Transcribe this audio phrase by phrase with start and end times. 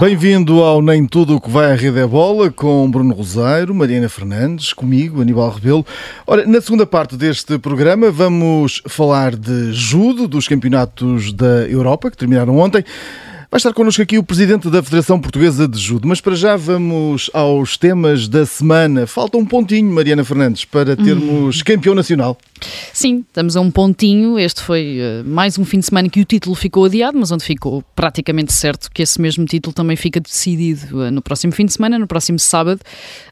[0.00, 4.08] Bem-vindo ao Nem Tudo o que vai à Rede é Bola com Bruno Roseiro, Mariana
[4.08, 5.84] Fernandes, comigo, Aníbal Rebelo.
[6.26, 12.16] Ora, na segunda parte deste programa vamos falar de judo, dos campeonatos da Europa que
[12.16, 12.82] terminaram ontem.
[13.50, 17.28] Vai estar connosco aqui o presidente da Federação Portuguesa de Judo, mas para já vamos
[17.34, 19.08] aos temas da semana.
[19.08, 21.62] Falta um pontinho, Mariana Fernandes, para termos hum.
[21.66, 22.38] campeão nacional.
[22.92, 24.38] Sim, estamos a um pontinho.
[24.38, 27.42] Este foi uh, mais um fim de semana que o título ficou adiado, mas onde
[27.42, 31.72] ficou praticamente certo que esse mesmo título também fica decidido uh, no próximo fim de
[31.72, 32.80] semana, no próximo sábado.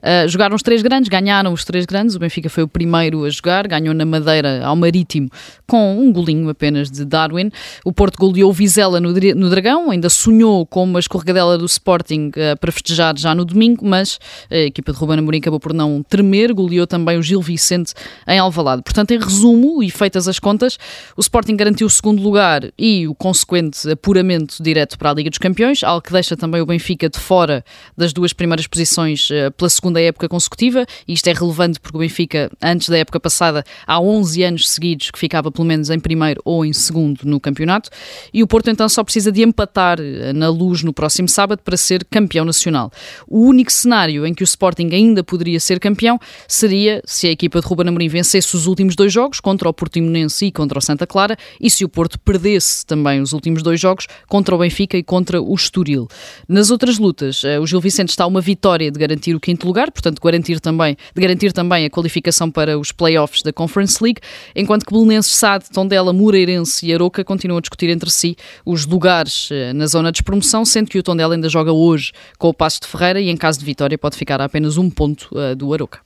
[0.03, 2.17] Uh, jogaram os três grandes, ganharam os três grandes.
[2.17, 5.31] O Benfica foi o primeiro a jogar, ganhou na Madeira ao Marítimo
[5.65, 7.53] com um golinho apenas de Darwin.
[7.85, 12.31] O Porto goleou o Vizela no, no Dragão, ainda sonhou com uma escorregadela do Sporting
[12.61, 14.19] para festejar já no domingo, mas
[14.51, 17.95] a equipa de Ruben Amorim acabou por não tremer, goleou também o Gil Vicente
[18.27, 18.83] em Alvalade.
[18.83, 20.79] Portanto, em resumo, e feitas as contas,
[21.17, 25.39] o Sporting garantiu o segundo lugar e o consequente apuramento direto para a Liga dos
[25.39, 27.65] Campeões, algo que deixa também o Benfica de fora
[27.97, 32.01] das duas primeiras posições eh, pela segunda época consecutiva, e isto é relevante porque o
[32.01, 36.41] Benfica, antes da época passada, há 11 anos seguidos que ficava pelo menos em primeiro
[36.45, 37.91] ou em segundo no campeonato,
[38.33, 41.77] e o Porto então só precisa de empatar eh, na luz no próximo sábado para
[41.77, 42.91] ser campeão nacional.
[43.27, 47.61] O único cenário em que o Sporting ainda poderia ser campeão seria se a equipa
[47.61, 51.07] de Ruben Amorim vencesse os últimos dois jogos, contra o Portimonense e contra o Santa
[51.07, 55.03] Clara, e se o Porto perdesse também os últimos dois jogos, contra o Benfica e
[55.03, 56.09] contra o Estoril.
[56.49, 59.91] Nas outras lutas, eh, o Gil Vicente está uma vitória de garantir o quinto lugar,
[59.91, 64.21] portanto, garantir também, de garantir também a qualificação para os playoffs da Conference League,
[64.55, 69.49] enquanto que Belenenses, Sade, Tondela, Moreirense e Aroca continuam a discutir entre si os lugares
[69.51, 72.81] eh, na zona de promoção, sendo que o Tondela ainda joga hoje com o Passo
[72.81, 75.73] de Ferreira e em caso de vitória pode ficar a apenas um ponto uh, do
[75.73, 76.01] Aroca.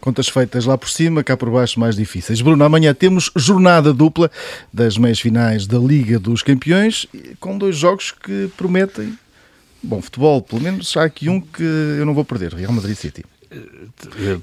[0.00, 2.40] Contas feitas lá por cima, cá por baixo mais difíceis.
[2.40, 4.30] Bruno, amanhã temos jornada dupla
[4.72, 7.06] das meias finais da Liga dos Campeões,
[7.40, 9.16] com dois jogos que prometem
[9.82, 10.42] bom futebol.
[10.42, 13.24] Pelo menos há aqui um que eu não vou perder: Real Madrid City.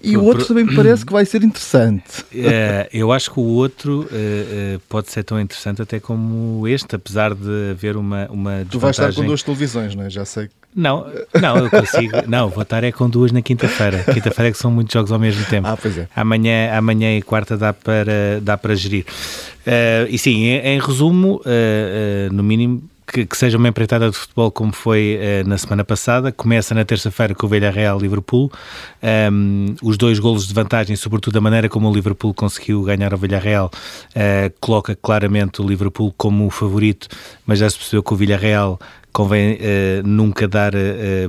[0.04, 2.26] E o outro também me parece que vai ser interessante.
[2.34, 6.96] É, eu acho que o outro uh, uh, pode ser tão interessante até como este,
[6.96, 10.10] apesar de haver uma, uma Tu vais estar com duas televisões, não é?
[10.10, 10.50] Já sei.
[10.74, 11.06] Não,
[11.42, 12.16] não, eu consigo.
[12.28, 14.06] Não, vou estar é com duas na quinta-feira.
[14.06, 15.68] Quinta-feira é que são muitos jogos ao mesmo tempo.
[15.68, 16.08] Ah, pois é.
[16.16, 19.04] Amanhã, amanhã e quarta dá para, dá para gerir.
[19.68, 21.42] Uh, e sim, em, em resumo,
[22.32, 26.32] no mínimo, que, que, seja uma empreitada de futebol como foi uh, na semana passada.
[26.32, 28.50] Começa na terça-feira com o Villarreal-Liverpool.
[29.04, 33.14] Um, ehm, os dois golos de vantagem, sobretudo a maneira como o Liverpool conseguiu ganhar
[33.14, 37.08] o Villarreal, uh, coloca claramente o Liverpool como o favorito,
[37.46, 38.80] mas já se percebeu que o Villarreal
[39.12, 40.72] convém uh, nunca dar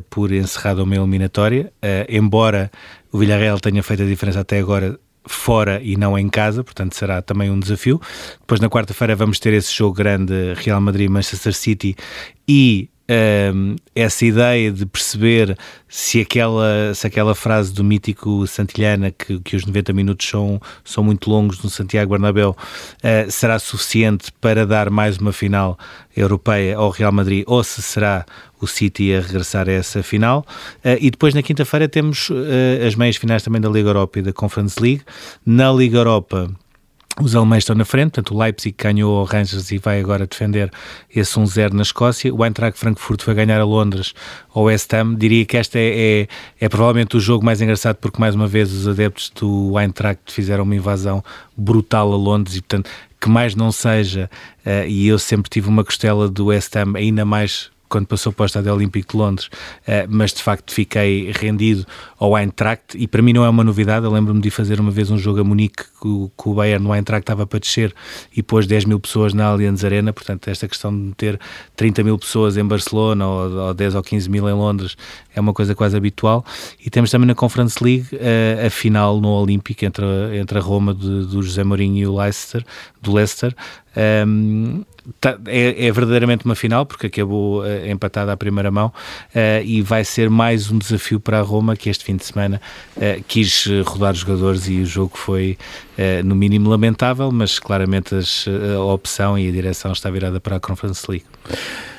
[0.08, 1.72] por encerrado uma eliminatória,
[2.08, 2.70] embora
[3.10, 7.22] o Villarreal tenha feito a diferença até agora fora e não em casa, portanto será
[7.22, 8.00] também um desafio.
[8.40, 11.96] Depois na quarta-feira vamos ter esse jogo grande Real Madrid-Manchester City
[12.48, 12.88] e
[13.54, 15.56] um, essa ideia de perceber
[15.88, 21.04] se aquela, se aquela frase do mítico Santillana, que, que os 90 minutos são, são
[21.04, 25.78] muito longos no Santiago Bernabéu, uh, será suficiente para dar mais uma final
[26.16, 28.24] europeia ao Real Madrid, ou se será
[28.60, 30.46] o City a regressar a essa final.
[30.84, 34.22] Uh, e depois na quinta-feira temos uh, as meias finais também da Liga Europa e
[34.22, 35.02] da Conference League.
[35.44, 36.50] Na Liga Europa
[37.20, 40.70] os alemães estão na frente, portanto o Leipzig ganhou ao Rangers e vai agora defender
[41.14, 42.34] esse 1-0 na Escócia.
[42.34, 44.14] O Eintracht Frankfurt vai ganhar a Londres
[44.54, 45.14] ao West Ham.
[45.16, 46.28] Diria que este é, é,
[46.60, 50.64] é, provavelmente o jogo mais engraçado porque mais uma vez os adeptos do Eintracht fizeram
[50.64, 51.22] uma invasão
[51.56, 52.90] brutal a Londres e portanto
[53.20, 54.28] que mais não seja,
[54.66, 58.44] uh, e eu sempre tive uma costela do West Ham ainda mais quando passou para
[58.44, 61.86] o Estádio Olímpico de Londres, uh, mas de facto fiquei rendido
[62.18, 64.06] ao Eintracht e para mim não é uma novidade.
[64.06, 66.94] Eu lembro-me de fazer uma vez um jogo a Munique que que o Bayern no
[66.94, 67.94] Eintracht estava para descer
[68.34, 70.12] e pôs 10 mil pessoas na Allianz Arena.
[70.12, 71.38] Portanto, esta questão de ter
[71.76, 74.96] 30 mil pessoas em Barcelona ou, ou 10 ou 15 mil em Londres
[75.34, 76.44] é uma coisa quase habitual.
[76.84, 80.04] E temos também na Conference League uh, a final no Olímpico entre,
[80.38, 82.64] entre a Roma de, do José Mourinho e o Leicester,
[83.00, 83.54] do Leicester.
[83.96, 84.84] Um,
[85.20, 89.82] Tá, é, é, verdadeiramente uma final, porque acabou uh, empatada à primeira mão uh, e
[89.82, 92.60] vai ser mais um desafio para a Roma, que este fim de semana
[92.96, 95.58] uh, quis rodar os jogadores e o jogo foi,
[96.24, 98.46] no mínimo, lamentável, mas claramente as,
[98.76, 101.26] a opção e a direção está virada para a Conference League.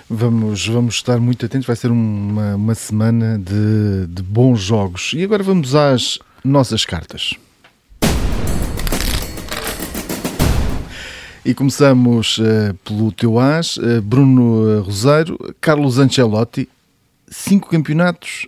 [0.10, 5.12] Vamos, vamos estar muito atentos, vai ser uma, uma semana de, de bons jogos.
[5.14, 7.36] E agora vamos às nossas cartas.
[11.46, 16.70] E começamos uh, pelo teu as, uh, Bruno Roseiro, Carlos Ancelotti,
[17.28, 18.48] cinco campeonatos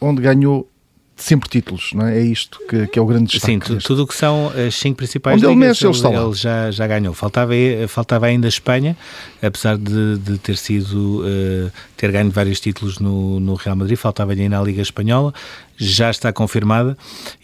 [0.00, 0.70] onde ganhou
[1.16, 2.18] sempre títulos, não é?
[2.18, 3.66] É isto que, que é o grande destaque.
[3.66, 6.70] Sim, tudo o que são as cinco principais Onde ligas, ele, mexe, ele, ele já,
[6.70, 7.12] já ganhou.
[7.12, 7.52] Faltava,
[7.88, 8.96] faltava ainda a Espanha,
[9.42, 14.42] apesar de, de ter sido uh, ter ganho vários títulos no, no Real Madrid, faltava-lhe
[14.42, 15.34] ainda a Liga Espanhola,
[15.78, 16.96] já está confirmada.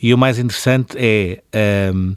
[0.03, 1.41] E o mais interessante é
[1.95, 2.17] um,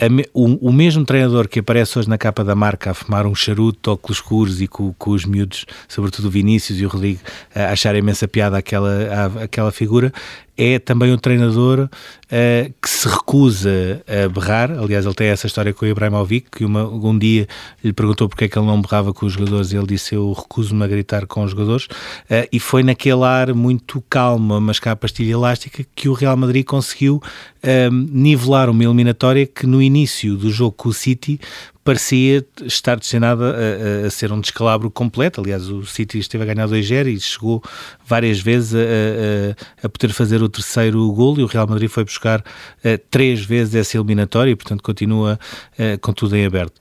[0.00, 3.34] a, o, o, mesmo treinador que aparece hoje na capa da marca a fumar um
[3.34, 7.20] charuto, óculos escuros e com, com os miúdos, sobretudo o Vinícius e o Rodrigo,
[7.54, 10.12] a achar imensa piada aquela, aquela figura,
[10.56, 11.88] é também um treinador
[12.28, 14.70] uh, que se recusa a berrar.
[14.70, 17.46] Aliás, ele tem essa história com o Ibrahimovic, que uma, um dia
[17.82, 20.32] lhe perguntou porque é que ele não berrava com os jogadores e ele disse eu
[20.32, 21.86] recuso-me a gritar com os jogadores.
[21.86, 26.36] Uh, e foi naquele ar muito calmo, mas cá a pastilha elástica, que o Real
[26.36, 31.40] Madrid conseguiu uh, nivelar uma eliminatória que no início do jogo com o City
[31.88, 35.40] parecia estar destinada a, a, a, ser um descalabro completo.
[35.40, 37.62] Aliás, o City esteve a ganhar 2-0 e chegou
[38.04, 42.40] várias vezes a, a, poder fazer o terceiro gol e o Real Madrid foi buscar
[42.40, 45.40] uh, três vezes essa eliminatória e, portanto, continua
[45.78, 46.78] uh, com tudo em aberto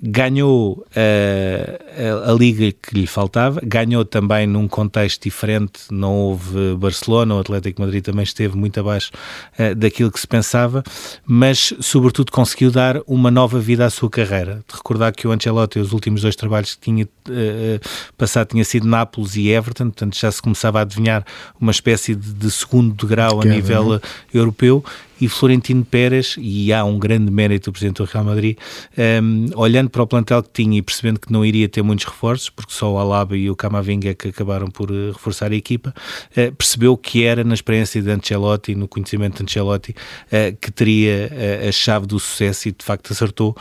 [0.00, 6.76] ganhou uh, a, a, liga que lhe faltava, ganhou também num contexto diferente, não houve
[6.76, 9.10] Barcelona, o Atlético Madrid também esteve muito abaixo
[9.58, 10.84] uh, daquilo que se pensava,
[11.26, 14.62] mas sobretudo conseguiu dar uma nova vida à sua carreira.
[14.68, 18.86] De recordar que o Ancelotti, os últimos dois trabalhos que tinha uh, passado, tinha sido
[18.86, 21.24] Nápoles e Everton, portanto já se começava a adivinhar
[21.60, 24.00] uma espécie de, de segundo degrau de a nível né?
[24.32, 24.84] europeu,
[25.20, 28.56] e Florentino Pérez, e há um grande mérito do Presidente do Real Madrid,
[28.96, 32.04] um, ehm, olhando para o plantel que tinha e percebendo que não iria ter muitos
[32.04, 35.56] reforços, porque só o Alaba e o Camavinga é que acabaram por uh, reforçar a
[35.56, 35.94] equipa,
[36.32, 41.30] uh, percebeu que era na experiência de Ancelotti, no conhecimento de Ancelotti, uh, que teria
[41.68, 43.56] a chave do sucesso e de facto acertou.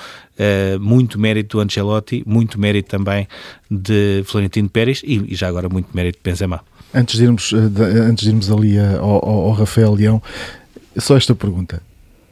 [0.80, 3.27] muito mérito do Ancelotti, muito mérito também
[3.69, 6.62] de Florentino Pérez e, e já agora muito mérito de Benzema.
[6.94, 10.21] Antes de irmos, antes de irmos ali ao, ao Rafael Leão,
[10.99, 11.81] só esta pergunta.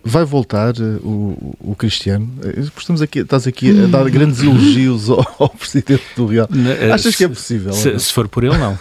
[0.08, 2.32] Vai voltar uh, o, o Cristiano?
[2.44, 6.48] Eh, estamos aqui, estás aqui a dar grandes elogios ao, ao presidente do Real.
[6.80, 7.74] Eh, Achas se, que é possível?
[7.74, 8.78] Se, se, for por ele, não.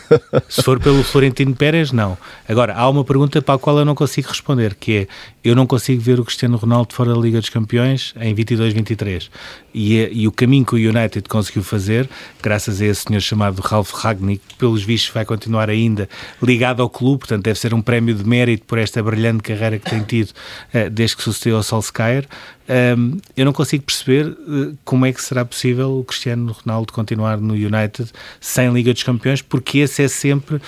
[0.51, 2.19] se for pelo Florentino Pérez, não.
[2.47, 5.09] Agora, há uma pergunta para a qual eu não consigo responder, que é,
[5.45, 9.29] eu não consigo ver o Cristiano Ronaldo fora da Liga dos Campeões em 22-23.
[9.75, 12.09] E, e, o caminho que o United conseguiu fazer,
[12.43, 16.09] graças a esse senhor chamado Ralf Ragnick, pelos vistos vai continuar ainda
[16.43, 19.91] ligado ao clube, portanto deve ser um prémio de mérito por esta brilhante carreira que
[19.91, 22.27] tem tido uh, desde que sucedeu ao Solskjaer.
[22.67, 27.39] Um, eu não consigo perceber uh, como é que será possível o Cristiano Ronaldo continuar
[27.39, 30.61] no United sem Liga dos Campeões, porque esse é sempre uh,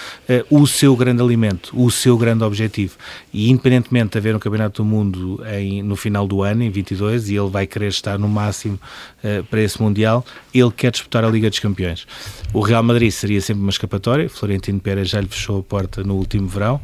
[0.51, 2.97] o seu grande alimento, o seu grande objetivo.
[3.33, 7.31] E independentemente de haver um Campeonato do Mundo em, no final do ano, em 22,
[7.31, 8.79] e ele vai querer estar no máximo
[9.25, 12.07] uh, para esse Mundial, ele quer disputar a Liga dos Campeões.
[12.53, 16.15] O Real Madrid seria sempre uma escapatória, Florentino Pérez já lhe fechou a porta no
[16.15, 16.81] último verão,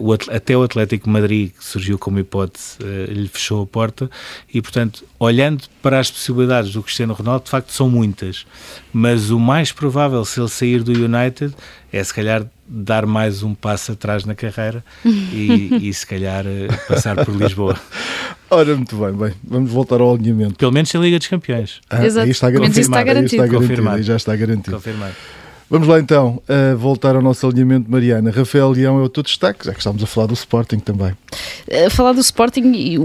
[0.00, 2.78] o, até o Atlético Madrid, que surgiu como hipótese,
[3.08, 4.10] lhe fechou a porta
[4.52, 8.46] e, portanto, olhando para as possibilidades do Cristiano Ronaldo, de facto são muitas.
[8.92, 11.54] Mas o mais provável, se ele sair do United,
[11.92, 16.68] é se calhar dar mais um passo atrás na carreira e, e se calhar eh,
[16.86, 17.78] passar por Lisboa.
[18.50, 20.54] Ora, muito bem, bem, vamos voltar ao alinhamento.
[20.54, 21.80] Pelo menos em Liga dos Campeões.
[21.90, 22.24] Ah, Exato.
[22.24, 22.78] Aí está garantido.
[22.78, 23.88] Aí está garantido.
[23.90, 24.76] Aí já está garantido.
[24.76, 25.14] Confirmado.
[25.70, 26.42] Vamos lá então
[26.78, 28.30] voltar ao nosso alinhamento, Mariana.
[28.30, 31.12] Rafael Leão é o teu destaque, já que estamos a falar do Sporting também.
[31.86, 33.02] A falar do Sporting e o,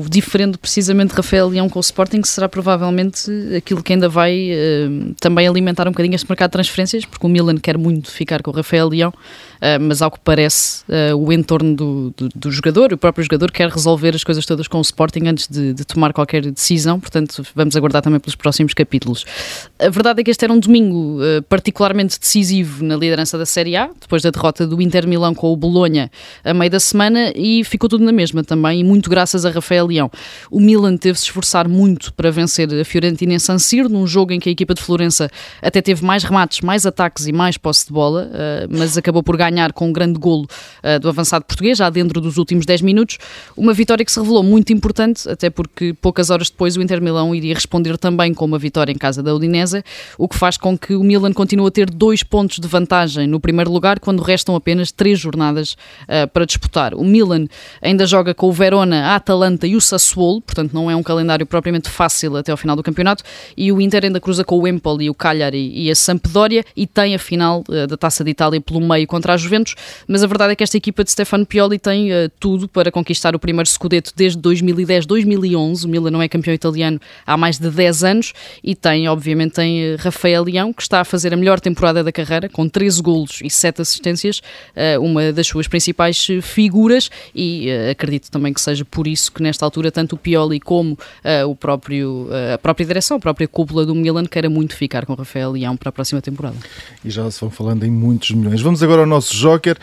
[0.00, 5.14] o diferente precisamente Rafael Leão com o Sporting será provavelmente aquilo que ainda vai uh,
[5.20, 8.50] também alimentar um bocadinho este mercado de transferências, porque o Milan quer muito ficar com
[8.50, 9.12] o Rafael Leão,
[9.80, 13.68] mas ao que parece uh, o entorno do, do, do, jogador, o próprio jogador quer
[13.68, 17.74] resolver as coisas todas com o Sporting antes de, de tomar qualquer decisão, portanto vamos
[17.76, 19.24] aguardar também pelos próximos capítulos.
[19.78, 23.88] A verdade é que este era um domingo particularmente decisivo na liderança da Série A,
[24.00, 26.10] depois da derrota do Inter Milão com o Bolonha
[26.44, 29.86] a meio da semana e ficou tudo na mesma também, e muito graças a Rafael
[29.86, 30.10] Leão.
[30.50, 34.40] O Milan teve-se esforçar muito para vencer a Fiorentina em San Siro, num jogo em
[34.40, 35.30] que a equipa de Florença
[35.62, 38.30] até teve mais remates, mais ataques e mais posse de bola,
[38.68, 40.46] mas acabou por ganhar com um grande golo
[40.82, 43.18] eh, do avançado português, já dentro dos últimos 10 minutos.
[43.56, 47.34] Uma vitória que se revelou muito importante, até porque poucas horas depois o Inter Milão
[47.34, 49.82] iria responder também com uma vitória em casa da Udinese,
[50.18, 53.40] o que faz com que o Milan continue a ter dois pontos de vantagem no
[53.40, 56.94] primeiro lugar, quando restam apenas três jornadas uh, para disputar.
[56.94, 57.46] O Milan
[57.80, 61.46] ainda joga com o Verona, a Atalanta e o Sassuolo, portanto não é um calendário
[61.46, 63.22] propriamente fácil até ao final do campeonato,
[63.56, 67.14] e o Inter ainda cruza com o Empoli, o Cagliari e a Sampdoria, e tem
[67.14, 69.74] a final uh, da Taça de Itália pelo meio contra a a Juventus,
[70.08, 73.36] mas a verdade é que esta equipa de Stefano Pioli tem uh, tudo para conquistar
[73.36, 75.84] o primeiro Scudetto desde 2010-2011.
[75.84, 78.32] O Milan não é campeão italiano há mais de 10 anos
[78.64, 82.10] e tem, obviamente, tem uh, Rafael Leão, que está a fazer a melhor temporada da
[82.10, 88.30] carreira, com 13 golos e 7 assistências, uh, uma das suas principais figuras e acredito
[88.30, 90.98] também que seja por isso que nesta altura tanto o Pioli como
[91.46, 95.52] o próprio, a própria direção, a própria cúpula do Milan queira muito ficar com Rafael
[95.52, 96.56] Leão para a próxima temporada.
[97.04, 98.60] E já se vão falando em muitos milhões.
[98.60, 99.76] Vamos agora ao nosso Joker.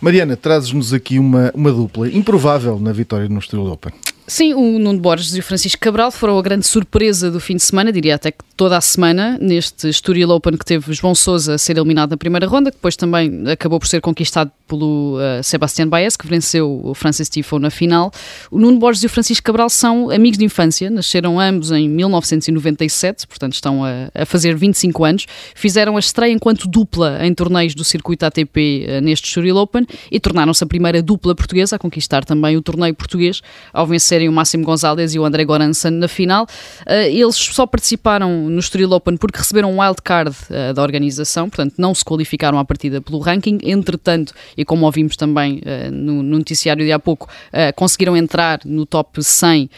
[0.00, 3.92] Mariana, trazes-nos aqui uma, uma dupla improvável na vitória no Estoril Open.
[4.32, 7.62] Sim, o Nuno Borges e o Francisco Cabral foram a grande surpresa do fim de
[7.62, 11.58] semana, diria até que toda a semana, neste Estoril Open que teve João Sousa a
[11.58, 15.86] ser eliminado na primeira ronda, que depois também acabou por ser conquistado pelo uh, Sebastián
[15.86, 18.10] Baez, que venceu o Francis Tifo na final.
[18.50, 23.26] O Nuno Borges e o Francisco Cabral são amigos de infância, nasceram ambos em 1997,
[23.26, 27.84] portanto estão a, a fazer 25 anos, fizeram a estreia enquanto dupla em torneios do
[27.84, 32.24] circuito ATP uh, eh, neste Estoril Open e tornaram-se a primeira dupla portuguesa a conquistar
[32.24, 33.42] também o torneio português
[33.74, 33.86] ao
[34.22, 36.44] vencerem o Máximo Gonzalez e o André Goranson na final.
[36.86, 41.74] Uh, eles só participaram no Estoril Open porque receberam um wildcard uh, da organização, portanto
[41.78, 43.58] não se qualificaram à partida pelo ranking.
[43.62, 47.28] Entretanto, e como ouvimos também uh, no, no, noticiário de há pouco,
[47.76, 49.70] conseguiram entrar no top 100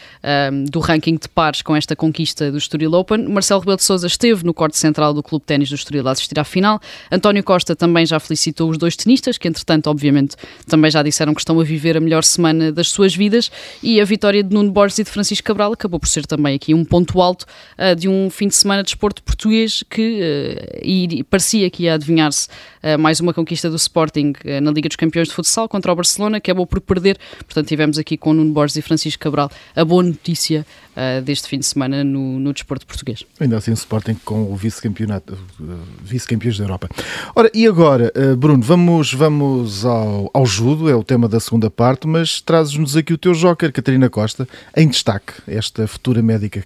[0.69, 3.27] do ranking de pares com esta conquista do Estoril Open.
[3.27, 6.11] Marcelo Rebelo de Sousa esteve no corte central do Clube de Ténis do Estoril a
[6.11, 6.79] assistir à final.
[7.11, 10.35] António Costa também já felicitou os dois tenistas, que entretanto, obviamente,
[10.67, 13.51] também já disseram que estão a viver a melhor semana das suas vidas
[13.83, 16.73] e a vitória de Nuno Borges e de Francisco Cabral acabou por ser também aqui
[16.73, 17.45] um ponto alto
[17.97, 20.19] de um fim de semana de desporto português que
[21.21, 22.47] uh, parecia que ia adivinhar-se
[22.83, 25.95] uh, mais uma conquista do Sporting uh, na Liga dos Campeões de Futsal contra o
[25.95, 27.17] Barcelona, que acabou por perder.
[27.39, 30.65] Portanto, tivemos aqui com Nuno Borges e Francisco Cabral a boa notícia
[31.25, 33.25] deste fim de semana no, no desporto português.
[33.37, 35.37] Ainda assim, o Sporting com o vice-campeonato,
[36.01, 36.87] vice-campeões da Europa.
[37.35, 42.07] Ora, e agora, Bruno, vamos, vamos ao, ao judo, é o tema da segunda parte,
[42.07, 46.63] mas trazes-nos aqui o teu joker, Catarina Costa, em destaque, esta futura médica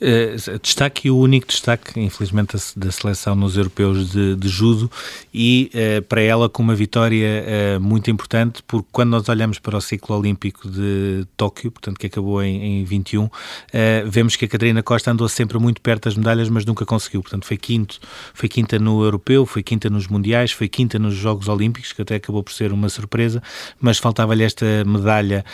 [0.00, 4.90] Uh, destaque o único destaque, infelizmente, da, seleção nos europeus de, de judo
[5.32, 7.44] e uh, para ela com uma vitória
[7.76, 12.06] uh, muito importante, porque quando nós olhamos para o ciclo olímpico de Tóquio, portanto que
[12.06, 13.28] acabou em, em 21,
[14.06, 17.22] vemos que a Catarina Costa andou sempre muito perto das medalhas, mas nunca conseguiu.
[17.22, 18.00] Portanto, foi quinto,
[18.32, 22.16] foi quinta no europeu, foi quinta nos mundiais, foi quinta nos Jogos Olímpicos, que até
[22.16, 23.42] acabou por ser uma surpresa,
[23.80, 25.44] mas faltava-lhe esta medalha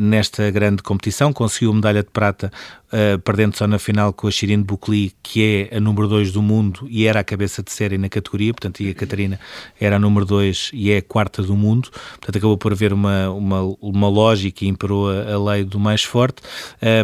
[0.00, 2.52] nesta grande competição, conseguiu a medalha de prata
[3.24, 6.86] perdendo só na final com a Shirin Bukli, que é a número 2 do mundo
[6.88, 9.38] e era a cabeça de série na categoria, portanto, e a Catarina
[9.80, 13.30] era a número 2 e é a quarta do mundo, portanto, acabou por haver uma,
[13.30, 16.42] uma, uma lógica e imperou a, a lei do mais forte.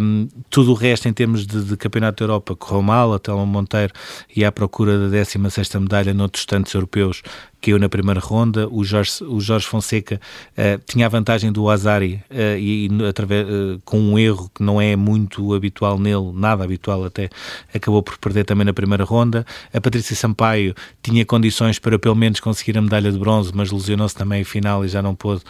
[0.00, 3.44] Um, tudo o resto, em termos de, de Campeonato da Europa, correu mal, a Telma
[3.44, 3.92] Monteiro
[4.35, 7.23] ia à procura da 16 medalha noutros tantos europeus
[7.61, 8.69] caiu na primeira ronda.
[8.71, 10.21] O Jorge, o Jorge Fonseca
[10.53, 14.62] uh, tinha a vantagem do Azari uh, e, e através, uh, com um erro que
[14.62, 17.29] não é muito habitual nele, nada habitual até,
[17.75, 19.45] acabou por perder também na primeira ronda.
[19.73, 24.15] A Patrícia Sampaio tinha condições para pelo menos conseguir a medalha de bronze, mas lesionou-se
[24.15, 25.43] também em final e já não pôde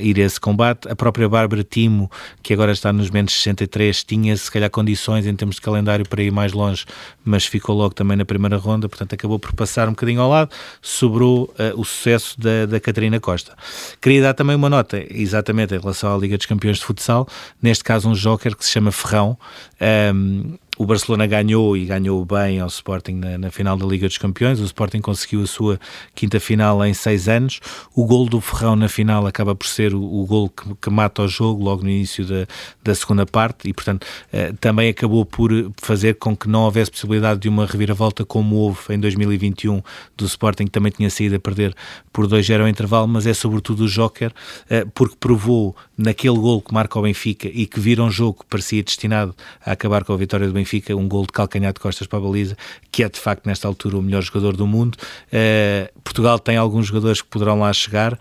[0.00, 0.88] ir a esse combate.
[0.88, 2.10] A própria Bárbara Timo,
[2.42, 6.22] que agora está nos menos 63, tinha se calhar condições em termos de calendário para
[6.22, 6.84] ir mais longe,
[7.24, 10.50] mas ficou logo também na primeira ronda, portanto acabou por passar um bocadinho ao lado.
[10.80, 13.54] Sobrou uh, o sucesso da, da Catarina Costa.
[14.00, 17.26] Queria dar também uma nota, exatamente em relação à Liga dos Campeões de Futsal,
[17.62, 19.38] neste caso um joker que se chama Ferrão.
[19.80, 24.06] Um, ehm, o Barcelona ganhou e ganhou bem ao Sporting na, na, final da Liga
[24.06, 24.60] dos Campeões.
[24.60, 25.80] O Sporting conseguiu a sua
[26.14, 27.58] quinta final em seis anos.
[27.96, 31.22] O gol do Ferrão na final acaba por ser o, o gol que, que, mata
[31.22, 32.46] o jogo logo no início da,
[32.80, 35.50] da segunda parte e, portanto, eh, também acabou por
[35.82, 39.82] fazer com que não houvesse possibilidade de uma reviravolta como houve em 2021
[40.16, 41.74] do Sporting, que também tinha saído a perder
[42.12, 44.32] por 2-0 ao intervalo, mas é sobretudo o Joker,
[44.70, 48.46] eh, porque provou naquele gol que marca o Benfica e que vira um jogo que
[48.46, 49.34] parecia destinado
[49.66, 52.18] a acabar com a vitória do Benfica Benfica, um gol de calcanhar de costas para
[52.18, 52.56] a baliza,
[52.92, 54.96] que é de facto nesta altura o melhor jogador do mundo.
[55.32, 58.18] Uh, Portugal tem alguns jogadores que poderão lá chegar, uh,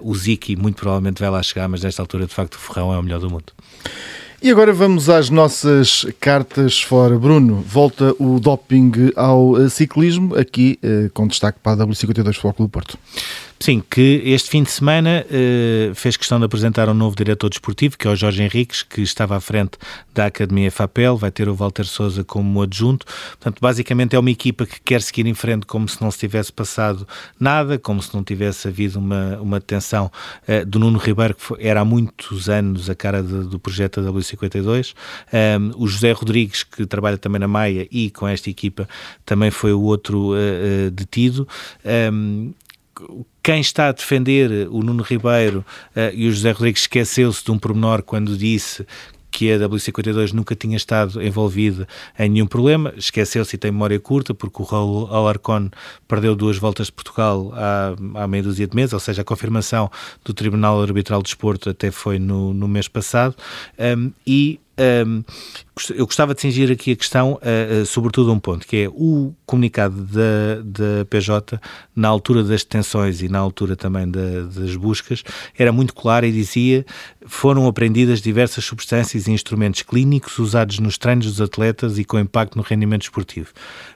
[0.00, 2.98] o Ziki muito provavelmente vai lá chegar, mas nesta altura de facto o Ferrão é
[2.98, 3.52] o melhor do mundo.
[4.42, 7.16] E agora vamos às nossas cartas fora.
[7.16, 10.80] Bruno, volta o doping ao eh, ciclismo, aqui
[11.14, 12.98] com destaque para a W52 Futebol Clube Porto.
[13.62, 17.96] Sim, que este fim de semana uh, fez questão de apresentar um novo diretor desportivo,
[17.96, 19.78] que é o Jorge Henriques, que estava à frente
[20.12, 23.06] da Academia FAPEL, vai ter o Walter Souza como adjunto.
[23.06, 26.52] Portanto, basicamente é uma equipa que quer seguir em frente como se não se tivesse
[26.52, 27.06] passado
[27.38, 30.10] nada, como se não tivesse havido uma, uma detenção
[30.48, 34.02] uh, do Nuno Ribeiro, que foi, era há muitos anos a cara de, do projeto
[34.02, 34.92] da W52.
[35.32, 38.88] Um, o José Rodrigues, que trabalha também na Maia e com esta equipa,
[39.24, 41.46] também foi o outro uh, detido.
[42.12, 42.52] Um,
[43.42, 45.64] quem está a defender o Nuno Ribeiro
[45.96, 48.86] uh, e o José Rodrigues esqueceu-se de um pormenor quando disse
[49.32, 54.34] que a WC52 nunca tinha estado envolvida em nenhum problema, esqueceu-se e tem memória curta,
[54.34, 55.70] porque o Raul Alarcón
[56.06, 59.90] perdeu duas voltas de Portugal há, há meia dúzia de meses, ou seja, a confirmação
[60.22, 63.34] do Tribunal Arbitral de Desporto até foi no, no mês passado,
[63.96, 68.76] um, e eu gostava de cingir aqui a questão, uh, uh, sobretudo um ponto, que
[68.76, 71.60] é o comunicado da, da PJ,
[71.94, 75.22] na altura das detenções e na altura também da, das buscas,
[75.58, 76.86] era muito claro e dizia
[77.26, 82.56] foram apreendidas diversas substâncias e instrumentos clínicos usados nos treinos dos atletas e com impacto
[82.56, 83.48] no rendimento esportivo.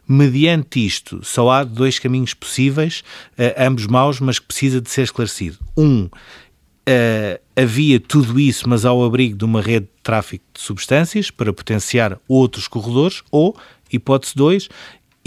[0.06, 3.02] Mediante isto, só há dois caminhos possíveis,
[3.32, 5.58] uh, ambos maus, mas que precisa de ser esclarecido.
[5.76, 6.08] Um,
[7.56, 12.20] havia tudo isso, mas ao abrigo de uma rede de tráfico de substâncias para potenciar
[12.28, 13.56] outros corredores, ou,
[13.90, 14.68] hipótese 2,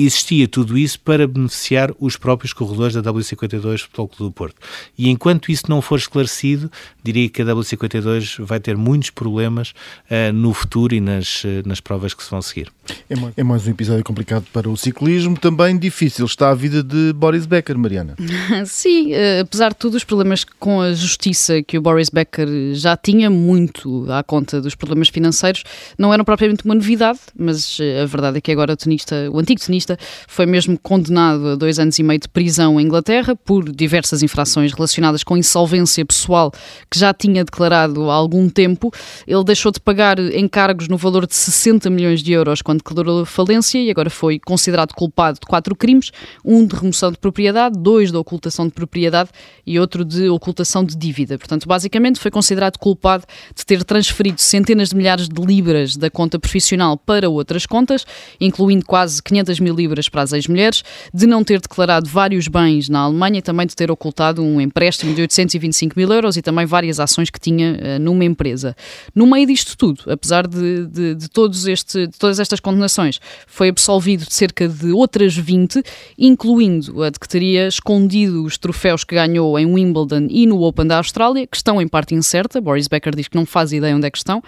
[0.06, 4.56] existia tudo isso para beneficiar os próprios corredores da W52 Futebol Clube do Porto.
[4.98, 6.72] E enquanto isso não for esclarecido,
[7.04, 9.74] diria que a W52 vai ter muitos problemas
[10.10, 12.72] uh, no futuro e nas, uh, nas provas que se vão seguir.
[13.10, 16.82] É mais, é mais um episódio complicado para o ciclismo, também difícil está a vida
[16.82, 18.16] de Boris Becker, Mariana.
[18.66, 22.96] Sim, uh, apesar de tudo, os problemas com a justiça que o Boris Becker já
[22.96, 25.64] tinha muito à conta dos problemas financeiros
[25.98, 29.60] não eram propriamente uma novidade, mas a verdade é que agora o tenista, o antigo
[29.60, 29.89] tenista
[30.28, 34.74] foi mesmo condenado a dois anos e meio de prisão em Inglaterra por diversas infrações
[34.74, 36.52] relacionadas com insolvência pessoal
[36.90, 38.92] que já tinha declarado há algum tempo.
[39.28, 43.80] Ele deixou de pagar encargos no valor de 60 milhões de euros quando declarou falência
[43.80, 46.12] e agora foi considerado culpado de quatro crimes:
[46.44, 49.30] um de remoção de propriedade, dois de ocultação de propriedade
[49.66, 51.38] e outro de ocultação de dívida.
[51.38, 56.40] Portanto, basicamente foi considerado culpado de ter transferido centenas de milhares de libras da conta
[56.40, 58.06] profissional para outras contas,
[58.40, 60.84] incluindo quase 500 mil libras para as ex-mulheres,
[61.14, 65.14] de não ter declarado vários bens na Alemanha e também de ter ocultado um empréstimo
[65.16, 68.76] de 825 mil euros e também várias ações que tinha uh, numa empresa.
[69.16, 73.70] No meio disto tudo, apesar de, de, de, todos este, de todas estas condenações, foi
[73.70, 75.82] absolvido de cerca de outras 20,
[76.18, 80.88] incluindo a de que teria escondido os troféus que ganhou em Wimbledon e no Open
[80.88, 82.60] da Austrália, que estão em parte incerta.
[82.60, 84.44] Boris Becker diz que não faz ideia onde é que estão uh,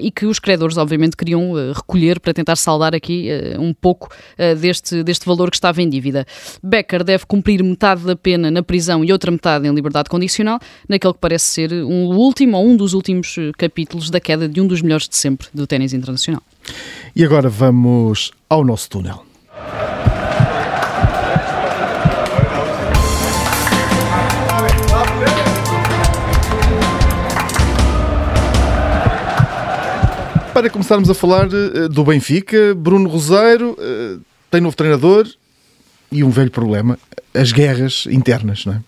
[0.00, 4.08] e que os credores, obviamente, queriam uh, recolher para tentar saldar aqui um pouco
[4.62, 6.26] deste, deste valor que estava em dívida.
[6.62, 11.12] Becker deve cumprir metade da pena na prisão e outra metade em liberdade condicional, naquele
[11.12, 14.66] que parece ser um último ou um dos últimos eh, capítulos da queda de um
[14.66, 16.42] dos melhores de sempre do ténis internacional.
[17.14, 19.24] E agora vamos ao nosso túnel.
[30.54, 34.20] Para começarmos a falar uh, do Benfica, Bruno Roseiro uh,
[34.52, 35.26] tem novo treinador
[36.12, 36.98] e um velho problema,
[37.34, 38.80] as guerras internas, não é?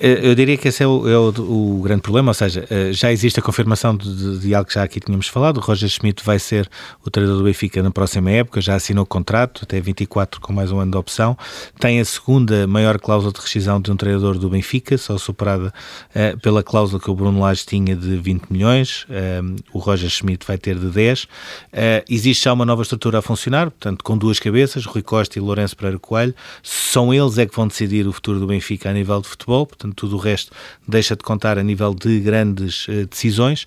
[0.00, 2.92] Eh, eu diria que esse é o, é o, o, grande problema, ou seja, eh,
[2.92, 5.56] já existe a confirmação de, de, algo que já aqui tínhamos falado.
[5.56, 6.68] O Roger Schmidt vai ser
[7.04, 10.70] o treinador do Benfica na próxima época, já assinou o contrato até 24 com mais
[10.70, 11.36] um ano de opção.
[11.80, 15.72] Tem a segunda maior cláusula de rescisão de um treinador do Benfica, só superada
[16.10, 19.04] uh, pela cláusula que o Bruno Lage tinha de 20 milhões.
[19.04, 21.24] Uh, o Roger Schmidt vai ter de 10.
[21.24, 21.28] Uh,
[22.08, 25.76] existe já uma nova estrutura a funcionar, portanto, com duas cabeças, Rui Costa e Lourenço
[25.76, 26.34] Pereira Coelho.
[26.62, 29.87] São eles é que vão decidir o futuro do Benfica a nível de futebol, portanto,
[29.88, 30.52] portanto tudo o resto
[30.86, 33.66] deixa de contar a nível de grandes uh, decisões.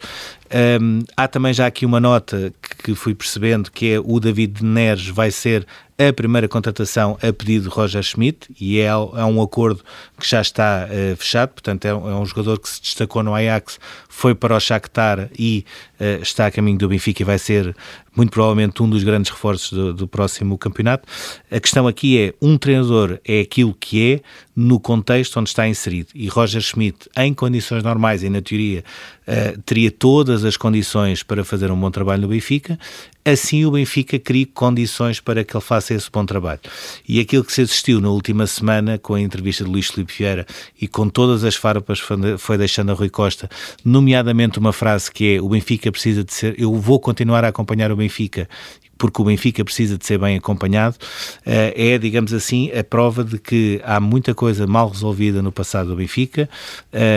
[0.54, 5.08] Um, há também já aqui uma nota que, fui percebendo que é o David Neres
[5.08, 5.66] vai ser
[6.10, 9.84] a primeira contratação a pedido de Roger Schmidt e é, é um acordo
[10.20, 13.36] que já está uh, fechado, portanto é um, é um, jogador que se destacou no
[13.36, 15.64] Ajax, foi para o Shakhtar e
[16.00, 17.76] uh, está a caminho do Benfica e vai ser
[18.16, 21.08] muito provavelmente um dos grandes reforços do, do, próximo campeonato.
[21.50, 24.22] A questão aqui é, um treinador é aquilo que é
[24.56, 28.84] no contexto onde está inserido e Roger Schmidt, em condições normais e na teoria,
[29.28, 32.78] uh, teria todas as condições para fazer um bom trabalho no Benfica,
[33.24, 36.60] assim o Benfica cria condições para que ele faça esse bom trabalho.
[37.08, 40.46] E aquilo que se assistiu na última semana, com a entrevista de Luís Filipe Vieira
[40.80, 42.02] e com todas as farpas
[42.38, 43.50] foi deixando a Rui Costa,
[43.84, 47.92] nomeadamente uma frase que é o Benfica precisa de ser, eu vou continuar a acompanhar
[47.92, 48.50] o Benfica
[49.02, 50.96] porque o Benfica precisa de ser bem acompanhado,
[51.44, 55.90] eh, é, digamos assim, a prova de que há muita coisa mal resolvida no passado
[55.90, 56.48] do Benfica.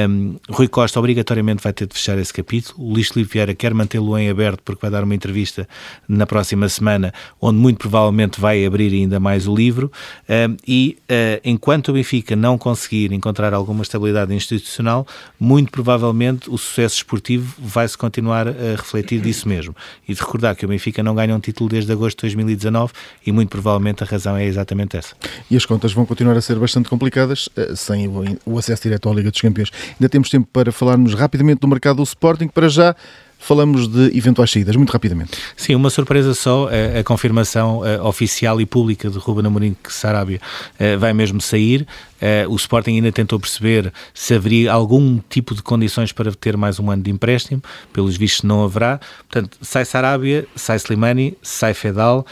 [0.09, 2.91] Um, Rui Costa obrigatoriamente vai ter de fechar esse capítulo.
[2.91, 5.69] O Filipe Vieira quer mantê-lo em aberto porque vai dar uma entrevista
[6.09, 9.93] na próxima semana, onde muito provavelmente vai abrir ainda mais o livro.
[10.27, 15.07] Um, e uh, enquanto o Benfica não conseguir encontrar alguma estabilidade institucional,
[15.39, 19.77] muito provavelmente o sucesso esportivo vai-se continuar a refletir disso mesmo.
[20.09, 22.93] E de recordar que o Benfica não ganha um título desde agosto de 2019
[23.27, 25.15] e muito provavelmente a razão é exatamente essa.
[25.51, 28.09] E as contas vão continuar a ser bastante complicadas eh, sem
[28.47, 29.71] o acesso direto à Liga dos Campeões.
[29.93, 32.95] Ainda temos tempo para falarmos rapidamente do mercado do Sporting, para já
[33.45, 35.33] falamos de eventuais saídas, muito rapidamente.
[35.55, 39.93] Sim, uma surpresa só, a, a confirmação a, oficial e pública de Ruben Amorim que
[39.93, 40.41] Sarabia
[40.81, 41.87] a, vai mesmo sair.
[42.49, 46.91] o Sporting ainda tentou perceber se haveria algum tipo de condições para ter mais um
[46.91, 48.99] ano de empréstimo, pelos vistos não haverá.
[49.29, 52.25] Portanto, sai Sarabia, sai Slimani, sai Fedal,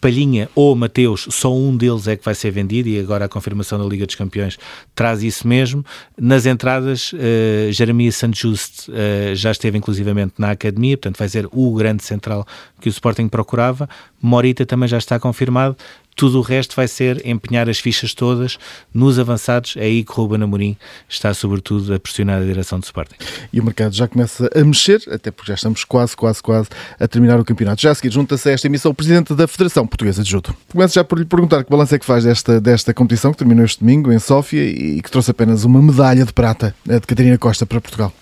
[0.00, 3.78] Palhinha ou Mateus, só um deles é que vai ser vendido e agora a confirmação
[3.78, 4.58] da Liga dos Campeões
[4.96, 5.84] traz isso mesmo.
[6.18, 11.72] Nas entradas, uh, Jeremias Santos uh, já esteve inclusivamente na academia, portanto vai ser o
[11.74, 12.44] grande central
[12.80, 13.88] que o Sporting procurava.
[14.20, 15.76] Morita também já está confirmado.
[16.14, 18.58] Tudo o resto vai ser empenhar as fichas todas
[18.92, 19.76] nos avançados.
[19.76, 20.76] É aí que o Ruben Amorim
[21.08, 23.14] está, sobretudo, a pressionar a direção do Sporting.
[23.52, 26.68] E o mercado já começa a mexer, até porque já estamos quase, quase, quase
[27.00, 27.80] a terminar o campeonato.
[27.80, 30.54] Já a seguir, junta-se a esta emissão o Presidente da Federação Portuguesa de Judo.
[30.70, 33.64] Começo já por lhe perguntar que balanço é que faz desta, desta competição que terminou
[33.64, 37.66] este domingo em Sófia e que trouxe apenas uma medalha de prata de Catarina Costa
[37.66, 38.12] para Portugal.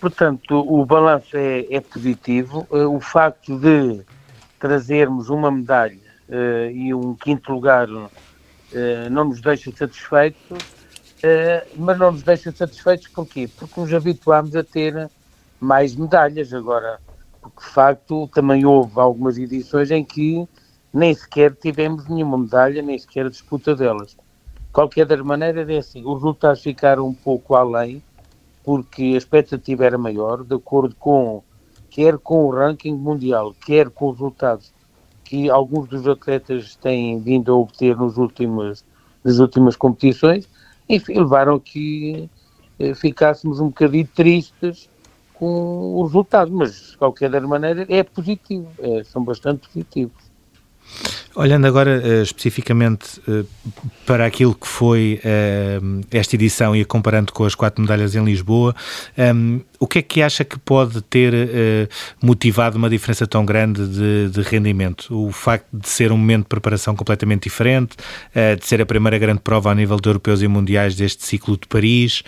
[0.00, 2.66] Portanto, o balanço é, é positivo.
[2.72, 4.00] Eh, o facto de
[4.58, 8.08] trazermos uma medalha uh, e um quinto lugar uh,
[9.10, 13.48] não nos deixa satisfeitos, uh, mas não nos deixa satisfeitos porquê?
[13.58, 15.10] Porque nos habituámos a ter
[15.60, 17.00] mais medalhas agora,
[17.40, 20.46] porque de facto também houve algumas edições em que
[20.92, 24.16] nem sequer tivemos nenhuma medalha, nem sequer a disputa delas.
[24.72, 28.02] Qualquer das maneiras é assim, os resultados ficaram um pouco além,
[28.64, 31.42] porque a expectativa era maior, de acordo com,
[31.90, 34.72] quer com o ranking mundial, quer com os resultados
[35.28, 38.82] que alguns dos atletas têm vindo a obter nos últimos,
[39.22, 40.48] nas últimas competições,
[40.88, 42.30] enfim, levaram que
[42.78, 44.88] eh, ficássemos um bocadinho tristes
[45.34, 50.27] com o resultado, mas de qualquer maneira é positivo, é, são bastante positivos.
[51.38, 53.46] Olhando agora uh, especificamente uh,
[54.04, 58.74] para aquilo que foi uh, esta edição e comparando com as quatro medalhas em Lisboa,
[59.16, 61.32] um, o que é que acha que pode ter
[62.20, 65.14] motivado uma diferença tão grande de, de, rendimento?
[65.14, 67.96] O facto de ser um momento de preparação completamente diferente,
[68.58, 71.68] de ser a primeira grande prova a nível de europeus e mundiais deste ciclo de
[71.68, 72.24] Paris,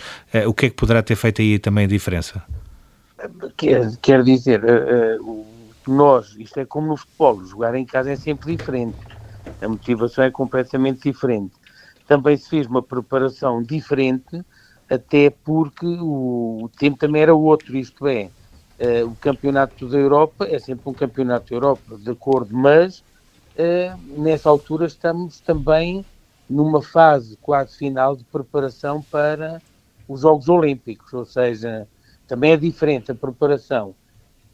[0.47, 2.41] o que é que poderá ter feito aí também a diferença?
[3.57, 4.61] Quer, quer dizer,
[5.87, 8.99] nós, isto é como no futebol, jogar em casa é sempre diferente.
[9.59, 11.53] A motivação é completamente diferente.
[12.07, 14.43] Também se fez uma preparação diferente,
[14.89, 18.31] até porque o, tempo também era outro, isto é,
[18.79, 24.21] uh, o campeonato da Europa é sempre um campeonato da Europa, de acordo, mas uh,
[24.21, 26.05] nessa altura estamos também
[26.49, 29.61] numa fase quase final de preparação para
[30.07, 31.87] os Jogos Olímpicos, ou seja,
[32.27, 33.95] também é diferente a preparação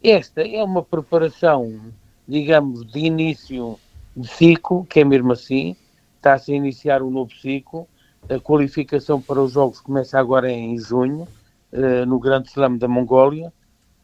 [0.03, 1.91] esta é uma preparação,
[2.27, 3.79] digamos, de início
[4.15, 5.75] de ciclo, que é mesmo assim,
[6.15, 7.87] está-se a iniciar um novo ciclo.
[8.29, 11.27] A qualificação para os Jogos começa agora em junho,
[11.71, 13.53] eh, no Grande Slam da Mongólia,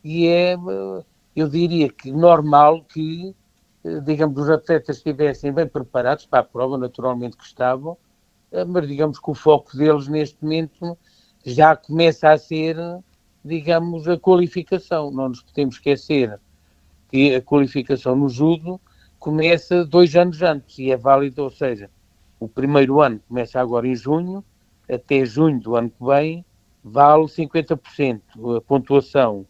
[0.04, 1.04] e é, eh,
[1.36, 3.36] eu diria que normal que,
[3.84, 7.98] eh, digamos, os atletas estivessem bem preparados para a prova, naturalmente que estavam,
[8.68, 10.96] mas digamos que o foco deles neste momento
[11.44, 12.78] já começa a ser
[13.44, 15.12] digamos, a qualificação.
[15.12, 16.40] Não nos podemos esquecer
[17.10, 18.80] que a qualificação no judo
[19.20, 21.90] começa dois anos antes e é válido, ou seja,
[22.40, 24.44] o primeiro ano começa agora em junho,
[24.92, 26.46] até junho do ano que vem,
[26.84, 28.22] vale 50%
[28.58, 29.46] a pontuação.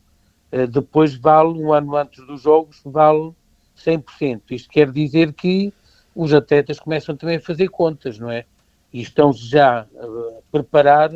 [0.52, 3.34] Eh, depois vale, um ano antes dos jogos, vale
[3.76, 4.52] 100%.
[4.52, 5.74] Isto quer dizer que
[6.16, 8.46] os atletas começam também a fazer contas, não é?
[8.92, 11.12] E estão-se já a preparar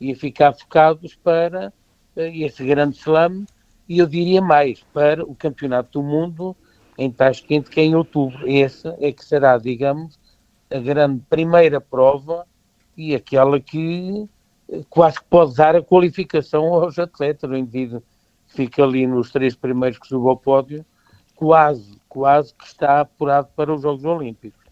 [0.00, 1.72] e a ficar focados para
[2.16, 3.44] esse grande slam,
[3.88, 6.56] e eu diria mais, para o Campeonato do Mundo
[6.98, 8.50] em Tashkent, que é em outubro.
[8.50, 10.18] Essa é que será, digamos,
[10.70, 12.46] a grande primeira prova
[12.96, 14.28] e aquela que
[14.68, 18.02] eh, quase que pode dar a qualificação aos atletas, no indivíduo
[18.46, 20.84] fica ali nos três primeiros que subiu ao pódio,
[21.34, 24.64] quase, quase que está apurado para os Jogos Olímpicos.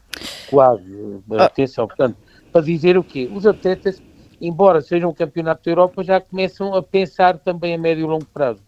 [0.48, 1.22] Quase.
[1.32, 1.44] Ah.
[1.44, 2.16] Atenção, portanto,
[2.50, 3.30] para dizer o quê?
[3.32, 4.02] Os atletas
[4.40, 8.26] embora seja um campeonato da Europa, já começam a pensar também a médio e longo
[8.26, 8.60] prazo.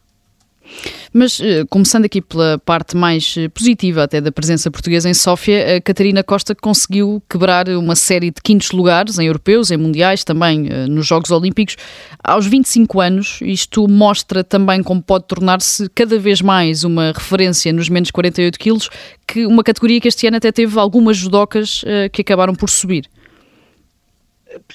[1.12, 5.76] Mas, eh, começando aqui pela parte mais eh, positiva até da presença portuguesa em Sófia,
[5.76, 10.68] a Catarina Costa conseguiu quebrar uma série de quintos lugares em europeus, em mundiais, também
[10.68, 11.76] eh, nos Jogos Olímpicos.
[12.22, 17.88] Aos 25 anos, isto mostra também como pode tornar-se cada vez mais uma referência nos
[17.88, 18.90] menos 48 quilos,
[19.26, 23.08] que uma categoria que este ano até teve algumas judocas que acabaram por subir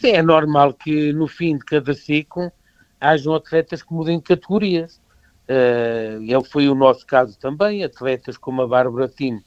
[0.03, 2.51] é normal que no fim de cada ciclo
[2.99, 5.01] hajam atletas que mudem de categorias.
[5.49, 9.43] Uh, foi o nosso caso também, atletas como a Bárbara Timo,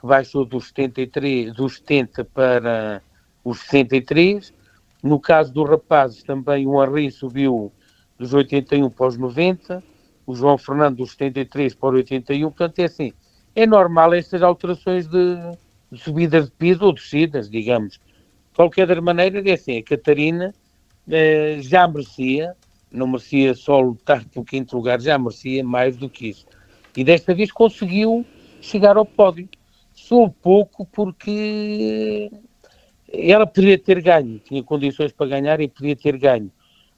[0.00, 3.02] que baixou dos 73, dos 70 para
[3.44, 4.52] os 63.
[5.02, 7.72] No caso dos rapazes, também o Henri subiu
[8.18, 9.82] dos 81 para os 90,
[10.24, 12.48] o João Fernando dos 73 para os 81.
[12.50, 13.12] Portanto, é assim,
[13.54, 15.36] é normal estas alterações de,
[15.90, 18.00] de subidas de piso ou descidas, digamos.
[18.54, 20.54] Qualquer maneira, é assim, a Catarina
[21.10, 22.54] eh, já merecia,
[22.90, 26.46] não merecia só lutar pelo quinto lugar, já merecia mais do que isso.
[26.96, 28.26] E desta vez conseguiu
[28.60, 29.48] chegar ao pódio.
[29.94, 32.30] Sou pouco porque
[33.12, 36.50] ela poderia ter ganho, tinha condições para ganhar e podia ter ganho.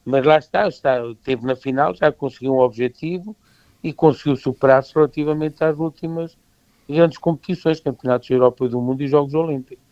[0.04, 3.34] Mas lá está, está teve na final, já conseguiu um objetivo
[3.82, 6.36] e conseguiu superar-se relativamente às últimas
[6.88, 9.83] grandes competições, Campeonatos da Europa e do Mundo e Jogos Olímpicos.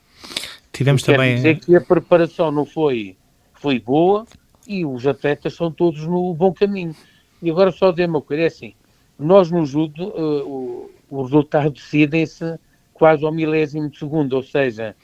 [0.73, 1.37] Tivemos Quer também.
[1.37, 3.17] dizer que a preparação não foi,
[3.53, 4.27] foi boa
[4.67, 6.95] e os atletas são todos no bom caminho.
[7.43, 8.75] E agora só dizer uma coisa: é assim,
[9.19, 12.59] nós no judo, uh, o, o resultado decidem-se
[12.95, 14.97] quase ao milésimo de segundo, ou seja,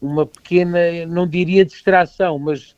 [0.00, 2.76] uma pequena, não diria distração, mas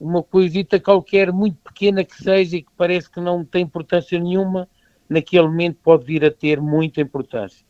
[0.00, 4.68] uma coisita qualquer muito pequena que seja e que parece que não tem importância nenhuma,
[5.08, 7.64] naquele momento pode vir a ter muita importância.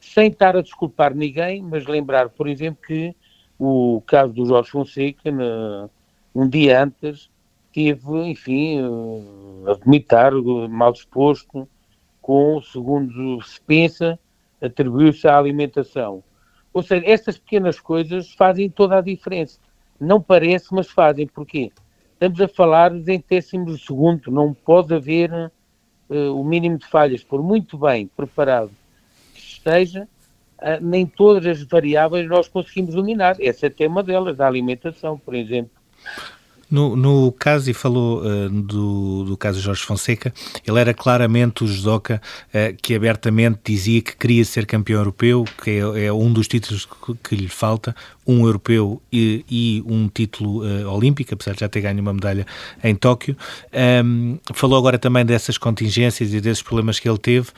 [0.00, 3.14] Sem estar a desculpar ninguém, mas lembrar, por exemplo, que
[3.58, 5.88] o caso do Jorge Fonseca, na,
[6.34, 7.30] um dia antes,
[7.72, 8.80] teve, enfim,
[9.66, 10.32] a vomitar,
[10.68, 11.68] mal disposto,
[12.20, 14.18] com, segundo se pensa,
[14.60, 16.22] atribuiu-se à alimentação.
[16.72, 19.58] Ou seja, essas pequenas coisas fazem toda a diferença.
[19.98, 21.26] Não parece, mas fazem.
[21.26, 21.70] Porquê?
[22.12, 25.30] Estamos a falar em décimos de segundo, não pode haver
[26.08, 28.70] uh, o mínimo de falhas, por muito bem preparado
[29.34, 30.08] que esteja,
[30.58, 33.36] uh, nem todas as variáveis nós conseguimos dominar.
[33.40, 35.70] Essa é tema delas, da alimentação, por exemplo.
[36.70, 40.34] No, no caso, e falou uh, do, do caso Jorge Fonseca,
[40.66, 45.70] ele era claramente o judoca uh, que abertamente dizia que queria ser campeão europeu, que
[45.70, 47.94] é, é um dos títulos que, que, lhe falta,
[48.26, 52.44] um europeu e, e um título uh, olímpico, apesar de já ter ganho uma medalha
[52.82, 53.36] em Tóquio.
[54.04, 57.48] Um, falou agora também dessas contingências e desses problemas que ele teve.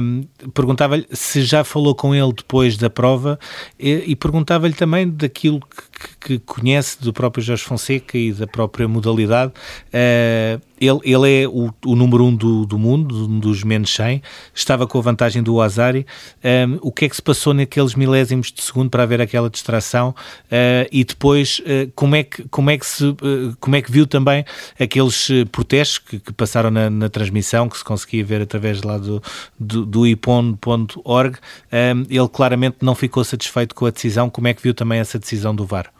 [0.00, 3.38] Um, perguntava-lhe se já falou com ele depois da prova
[3.78, 8.86] e, e perguntava-lhe também daquilo que, que conhece do próprio Jorge Fonseca e da própria
[8.86, 9.52] modalidade.
[9.88, 14.22] Uh, ele, ele é o, o número um do, do mundo, um dos menos 100,
[14.54, 16.06] estava com a vantagem do Azari.
[16.42, 20.10] Ehm, o que é que se passou naqueles milésimos de segundo para haver aquela distração?
[20.46, 23.16] Uh, e depois, uh, como, é que, como, é que se, uh,
[23.58, 24.44] como é que viu também
[24.78, 29.22] aqueles protestos que, que passaram na, na, transmissão, que se conseguia ver através lá do,
[29.58, 31.38] do, do ipon.org?
[31.72, 34.28] Ehm, ele claramente não ficou satisfeito com a decisão.
[34.28, 35.95] Como é que viu também essa decisão do VAR?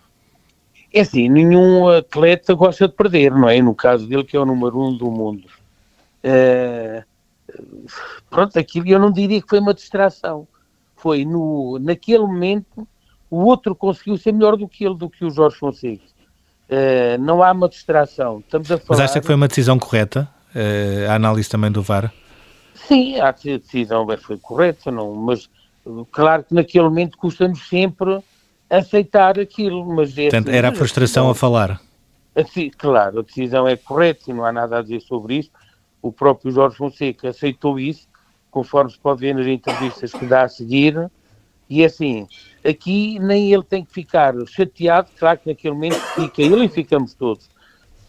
[0.97, 3.61] É assim, nenhum atleta gosta de perder, não é?
[3.61, 5.47] No caso dele, que é o número um do mundo.
[6.25, 7.05] Uh,
[8.31, 10.49] pronto, aquilo eu não diria que foi uma distração.
[10.97, 12.89] Foi no, naquele momento
[13.31, 16.03] o outro conseguiu ser melhor do que ele, do que o Jorge Fonseca.
[16.71, 18.39] Uh, não há uma distração.
[18.39, 19.01] Estamos a falar...
[19.01, 20.27] Mas acha que foi uma decisão correta?
[20.55, 22.11] Uh, a análise também do VAR?
[22.75, 25.47] Sim, a decisão foi correta, não, mas
[26.11, 28.19] claro que naquele momento custa-nos sempre
[28.69, 29.85] aceitar aquilo.
[29.85, 31.81] Mas é Portanto, era a frustração a, falar.
[32.35, 35.51] Assim, claro, a decisão é correta e não há nada a dizer sobre isso.
[36.03, 38.07] O próprio Jorge Fonseca aceitou isso,
[38.51, 41.11] conforme se pode ver nas entrevistas que dá a seguir.
[41.69, 42.29] E é assim,
[42.65, 47.15] aqui nem ele tem que ficar chateado, claro que naquele momento fica ele e ficamos
[47.15, 47.49] todos.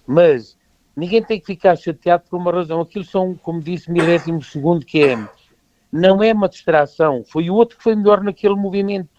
[0.06, 0.58] Mas
[0.96, 2.82] ninguém tem que ficar chateado por uma razão.
[2.82, 5.28] Aquilo são, como disse, milésimos segundo que é.
[5.92, 7.24] Não é uma distração.
[7.26, 9.17] Foi o outro que foi melhor naquele movimento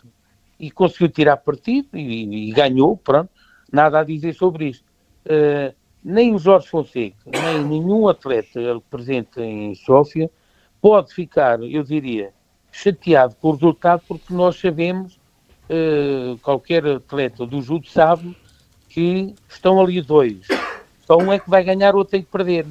[0.59, 3.31] e conseguiu tirar partido e, e, ganhou, pronto,
[3.73, 4.85] nada a dizer sobre isto.
[5.25, 10.31] Uh, nem o Jorge Fonseca, nem nenhum atleta presente em Sófia
[10.81, 12.33] pode ficar, eu diria,
[12.73, 15.19] chateado com o resultado, porque nós sabemos,
[15.69, 18.37] uh, qualquer atleta do judo sabe
[18.89, 20.47] que estão ali dois.
[21.07, 22.67] Só um é que vai ganhar, o outro tem que perder.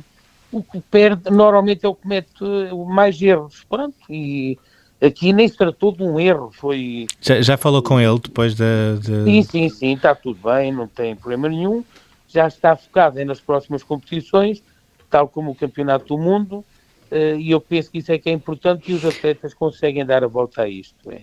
[0.52, 2.44] O que perde, normalmente é o que comete
[2.88, 3.66] mais erros.
[3.70, 4.58] Pronto, e
[5.00, 7.06] Aqui nem se tratou de um erro, foi...
[7.22, 8.96] Já, já falou com ele depois da...
[9.00, 9.24] De...
[9.26, 11.84] Sim, sim, sim, está tudo bem, não tem problema nenhum.
[12.28, 14.62] Já está focado nas próximas competições,
[15.10, 16.66] tal como o Campeonato do Mundo,
[17.12, 20.24] uh, e eu penso que isso é que é importante e os atletas conseguem dar
[20.24, 21.12] a volta a isto.
[21.12, 21.22] É.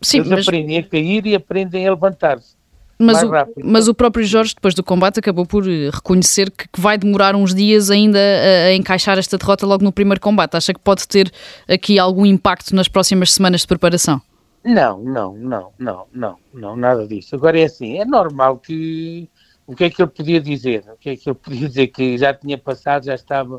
[0.00, 0.48] Sim, Eles mas...
[0.48, 2.56] aprendem a cair e aprendem a levantar-se.
[2.98, 3.30] Mas o,
[3.62, 7.36] mas o, próprio Jorge, depois do combate, acabou por eh, reconhecer que, que vai demorar
[7.36, 10.56] uns dias ainda a, a, encaixar esta derrota logo no primeiro combate.
[10.56, 11.30] Acha que pode ter
[11.68, 14.20] aqui algum impacto nas próximas semanas de preparação?
[14.64, 17.36] Não, não, não, não, não, não, nada disso.
[17.36, 19.28] Agora é assim, é normal que.
[19.64, 20.84] O que é que ele podia dizer?
[20.92, 21.86] O que é que ele podia dizer?
[21.88, 23.58] Que já tinha passado, já estava.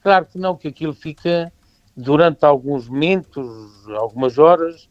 [0.00, 1.52] Claro que não, que aquilo fica
[1.96, 3.48] durante alguns momentos,
[3.88, 4.88] algumas horas,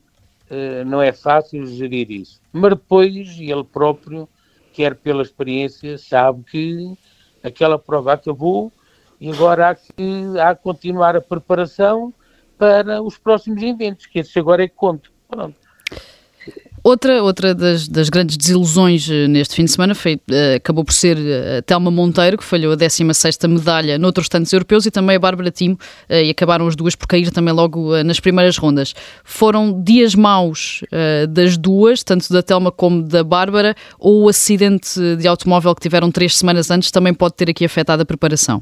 [0.85, 2.41] não é fácil gerir isso.
[2.51, 4.27] Mas depois ele próprio,
[4.73, 6.97] quer pela experiência, sabe que
[7.43, 8.71] aquela prova acabou
[9.19, 9.93] e agora há que,
[10.39, 12.13] há que continuar a preparação
[12.57, 15.11] para os próximos eventos, que esse agora é que conto.
[15.27, 15.57] Pronto.
[16.87, 20.93] Outra, outra das, das, grandes desilusões eh, neste fim de semana foi, uh, acabou por
[20.93, 25.15] ser a uh, Telma Monteiro, que falhou a 16 medalha noutros tantos europeus, e também
[25.15, 28.93] a Bárbara Timo, e acabaram as duas por cair também logo nas primeiras rondas.
[29.23, 30.83] Foram dias maus
[31.29, 36.11] das duas, tanto da Telma como da Bárbara, ou o acidente de automóvel que tiveram
[36.11, 38.61] três semanas antes também pode ter aqui afetado a preparação?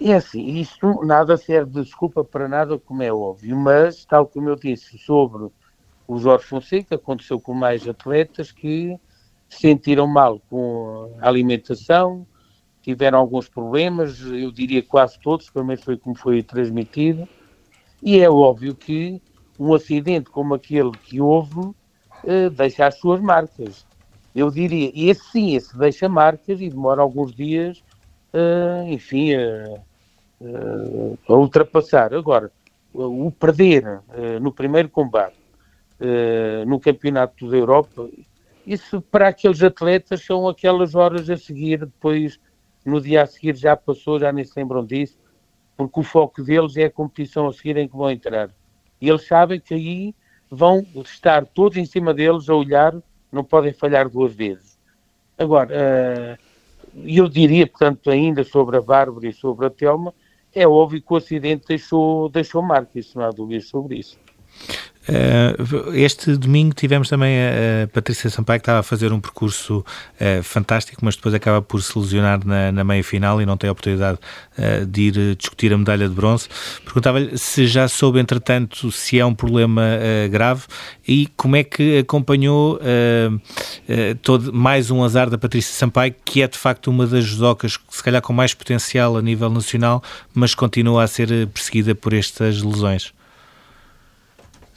[0.00, 4.48] É assim, isto nada serve de desculpa para nada, como é óbvio, mas, tal como
[4.48, 5.50] eu disse, sobre
[6.08, 8.98] o Jorge Fonseca, aconteceu com mais atletas que
[9.46, 12.26] se sentiram mal com a alimentação,
[12.82, 17.28] tiveram alguns problemas, eu diria quase todos, pelo menos foi como foi transmitido,
[18.02, 19.20] e é óbvio que
[19.58, 21.74] um acidente como aquele que houve
[22.24, 23.86] eh, deixa as suas marcas.
[24.34, 27.82] Eu diria, e esse sim, esse deixa marcas e demora alguns dias,
[28.32, 29.80] eh, enfim, a,
[31.28, 32.14] a ultrapassar.
[32.14, 32.50] Agora,
[32.94, 35.37] o perder eh, no primeiro combate
[36.00, 38.08] uh, no Campeonato da Europa.
[38.66, 42.38] Isso para aqueles atletas são aquelas horas a seguir, depois
[42.84, 45.18] no dia a seguir já passou, já nem se lembram disso,
[45.76, 48.50] porque o foco deles é a competição a seguir em que vão entrar.
[49.00, 50.14] E eles sabem que aí
[50.50, 52.94] vão estar todos em cima deles a olhar,
[53.30, 54.78] não podem falhar duas vezes.
[55.36, 56.48] Agora, uh,
[57.06, 60.12] eu diria, portanto, ainda sobre a Bárbara e sobre a Telma,
[60.54, 64.18] é óbvio que o acidente deixou, deixou marca, isso não há dúvidas sobre isso.
[65.08, 70.42] Uh, este domingo tivemos também a, Patrícia Sampaio que estava a fazer um percurso uh,
[70.42, 73.72] fantástico, mas depois acaba por se lesionar na, na meia final e não tem a
[73.72, 74.18] oportunidade
[74.58, 76.48] uh, de ir discutir a medalha de bronze.
[76.84, 79.82] Perguntava-lhe se já soube, entretanto, se é um problema
[80.30, 80.64] grave
[81.06, 82.78] e como é que acompanhou
[84.22, 88.02] todo, mais um azar da Patrícia Sampaio, que é de facto uma das judocas, se
[88.02, 90.02] calhar com mais potencial a nível nacional,
[90.34, 93.12] mas continua a ser perseguida por estas lesões.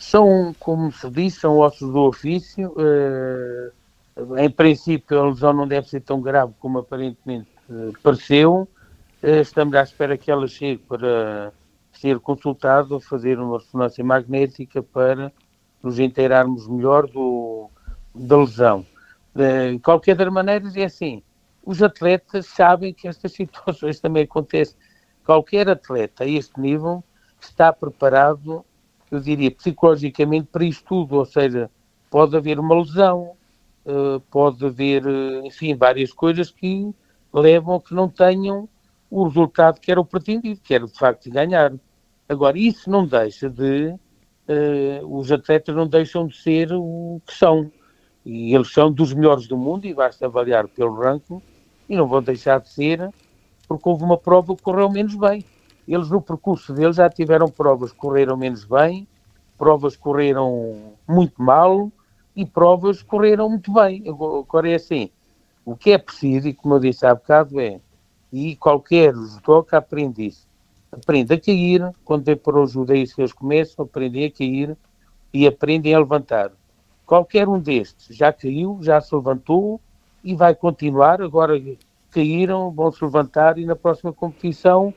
[0.01, 2.73] São, como se diz, são ossos do ofício.
[2.75, 8.67] Uh, em princípio, a lesão não deve ser tão grave como aparentemente uh, pareceu.
[9.21, 11.53] Uh, estamos à espera que ela chegue para
[11.93, 15.31] ser consultada, fazer uma ressonância magnética para
[15.83, 17.69] nos inteirarmos melhor do,
[18.15, 18.83] da lesão.
[19.35, 21.21] De qualquer das maneiras, é assim:
[21.63, 24.75] os atletas sabem que estas situações também acontecem.
[25.23, 27.03] Qualquer atleta a este nível
[27.39, 28.65] está preparado
[29.11, 31.69] eu diria, psicologicamente para isto tudo, ou seja,
[32.09, 33.33] pode haver uma lesão,
[33.85, 36.89] uh, pode haver, uh, enfim, várias coisas que
[37.33, 38.69] levam a que não tenham
[39.09, 41.73] o resultado que era o pretendido, que era de facto ganhar.
[42.29, 47.69] Agora, isso não deixa de, uh, os atletas não deixam de ser o que são,
[48.25, 51.41] e eles são dos melhores do mundo, e basta avaliar pelo ranking,
[51.89, 53.09] e não vão deixar de ser,
[53.67, 55.43] porque houve uma prova que correu menos bem
[55.87, 59.07] eles no percurso deles já tiveram provas que correram menos bem,
[59.57, 61.91] provas que correram muito mal
[62.35, 64.03] e provas que correram muito bem.
[64.07, 65.09] Agora é assim,
[65.65, 67.79] o que é preciso, e como eu disse há bocado, é,
[68.31, 70.47] e qualquer judoca aprende isso,
[70.91, 74.31] aprende a cair, quando vem para o judo é isso que eles começam, aprendem a
[74.31, 74.77] cair
[75.33, 76.51] e aprendem a levantar.
[77.05, 79.81] Qualquer um destes já caiu, já se levantou
[80.23, 81.61] e vai continuar, agora
[82.09, 84.93] caíram, vão se levantar e na próxima competição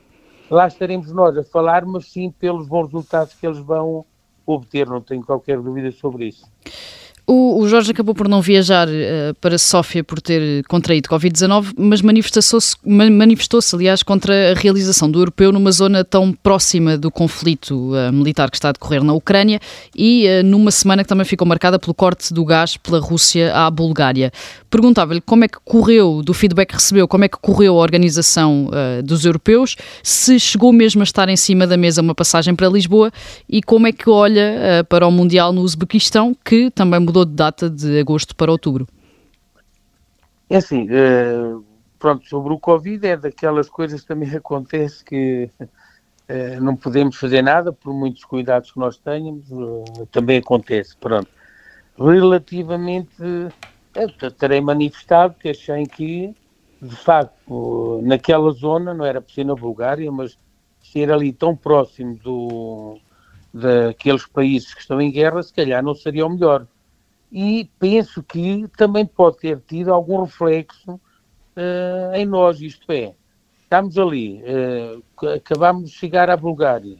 [0.50, 4.04] lá estaremos nós a falar, mas sim pelos bons resultados que eles vão
[4.46, 6.50] obter, não tenho qualquer dúvida sobre isso.
[7.26, 12.02] O, o, Jorge acabou por não viajar uh, para Sófia por ter contraído Covid-19, mas
[12.02, 18.12] manifestou-se, manifestou aliás, contra a realização do europeu numa zona tão próxima do conflito uh,
[18.12, 19.58] militar que está a decorrer na Ucrânia
[19.96, 23.70] e uh, numa semana que também ficou marcada pelo corte do gás pela Rússia à
[23.70, 24.30] Bulgária.
[24.68, 28.68] Perguntava-lhe como é que correu, do feedback que recebeu, como é que correu a organização
[29.04, 33.12] dos europeus, se chegou mesmo a estar em cima da mesa uma passagem para Lisboa
[33.48, 37.32] e como é que olha para o Mundial no Uzbequistão, que também mudou mudou de
[37.32, 38.88] data de agosto para outubro?
[40.50, 41.64] É assim, uh,
[41.96, 47.42] pronto, sobre o Covid é daquelas coisas que também acontece que uh, não podemos fazer
[47.42, 51.28] nada por muitos cuidados que nós tenhamos, uh, também acontece, pronto.
[51.96, 53.14] Relativamente,
[53.94, 56.34] eu terei manifestado que achei que,
[56.82, 60.36] de facto, naquela zona, não era possível na Bulgária, mas
[60.82, 62.98] ser ali tão próximo do,
[63.52, 66.66] daqueles países que estão em guerra, se calhar não seria o melhor
[67.34, 73.12] e penso que também pode ter tido algum reflexo uh, em nós, isto é,
[73.60, 76.96] estamos ali, uh, acabámos de chegar à Bulgária,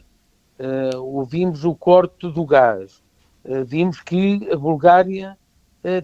[0.59, 3.01] uh, ouvimos o corte do gás,
[3.65, 5.37] vimos que a Bulgária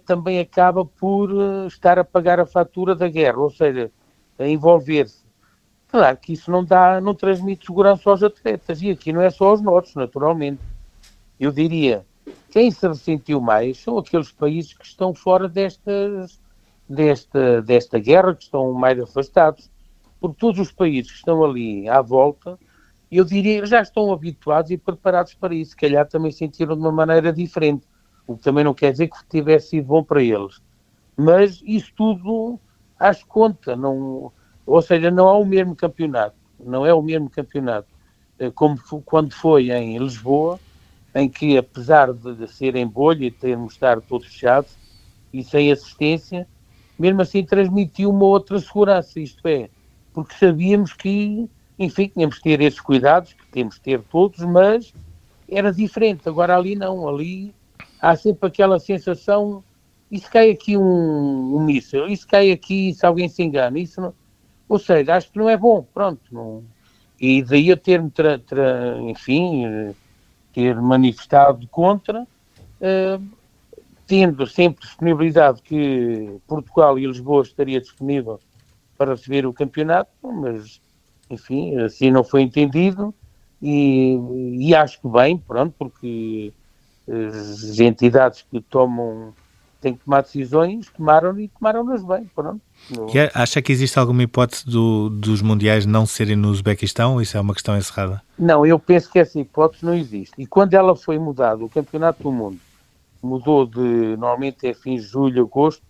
[0.05, 1.31] também acaba por
[1.65, 3.91] estar a pagar a fatura da guerra, ou seja,
[4.37, 5.25] a envolver-se.
[5.87, 9.45] Claro que isso não dá, não transmite segurança aos atletas, e aqui não é só
[9.45, 10.61] aos nossos, naturalmente.
[11.39, 12.05] Eu diria,
[12.51, 16.39] quem se ressentiu mais são aqueles países que estão fora destas,
[16.87, 19.71] desta, desta guerra, que estão mais afastados
[20.21, 22.57] porque todos os países que estão ali à volta,
[23.11, 25.71] eu diria, já estão habituados e preparados para isso.
[25.71, 27.87] Se calhar também sentiram de uma maneira diferente,
[28.27, 30.61] o que também não quer dizer que tivesse sido bom para eles.
[31.17, 32.59] Mas isso tudo
[32.99, 34.31] às conta, não,
[34.63, 37.87] ou seja, não há o mesmo campeonato, não é o mesmo campeonato
[38.37, 40.59] eh, como quando foi em Lisboa,
[41.13, 44.77] em que apesar de, ser em bolha e termos estado todos fechados
[45.33, 46.47] e sem assistência,
[46.97, 49.69] mesmo assim transmitiu uma outra segurança, isto é,
[50.13, 54.93] porque sabíamos que, enfim, tínhamos que ter esses cuidados, que temos que ter todos, mas
[55.49, 56.27] era diferente.
[56.27, 57.53] Agora ali não, ali
[58.01, 59.63] há sempre aquela sensação,
[60.11, 64.13] se cai aqui um, um míssil, se cai aqui se alguém se engana, isso não,
[64.67, 66.63] ou seja, acho que não é bom, pronto, não,
[67.19, 68.11] e daí eu ter-me,
[69.09, 69.93] enfim,
[70.53, 73.23] ter manifestado contra, uh,
[74.05, 78.39] tendo sempre disponibilidade que Portugal e Lisboa estaria disponível
[78.97, 80.81] para receber o campeonato, mas
[81.29, 83.13] enfim, assim não foi entendido
[83.61, 84.17] e,
[84.59, 86.51] e acho que bem, pronto, porque
[87.07, 89.33] as entidades que tomam
[89.81, 92.61] têm que tomar decisões, tomaram e tomaram-nas bem, pronto.
[93.15, 97.41] É, acha que existe alguma hipótese do, dos mundiais não serem no Uzbequistão isso é
[97.41, 98.21] uma questão encerrada?
[98.37, 100.33] Não, eu penso que essa hipótese não existe.
[100.37, 102.59] E quando ela foi mudada, o Campeonato do Mundo
[103.21, 105.83] mudou de, normalmente é fins de julho, agosto,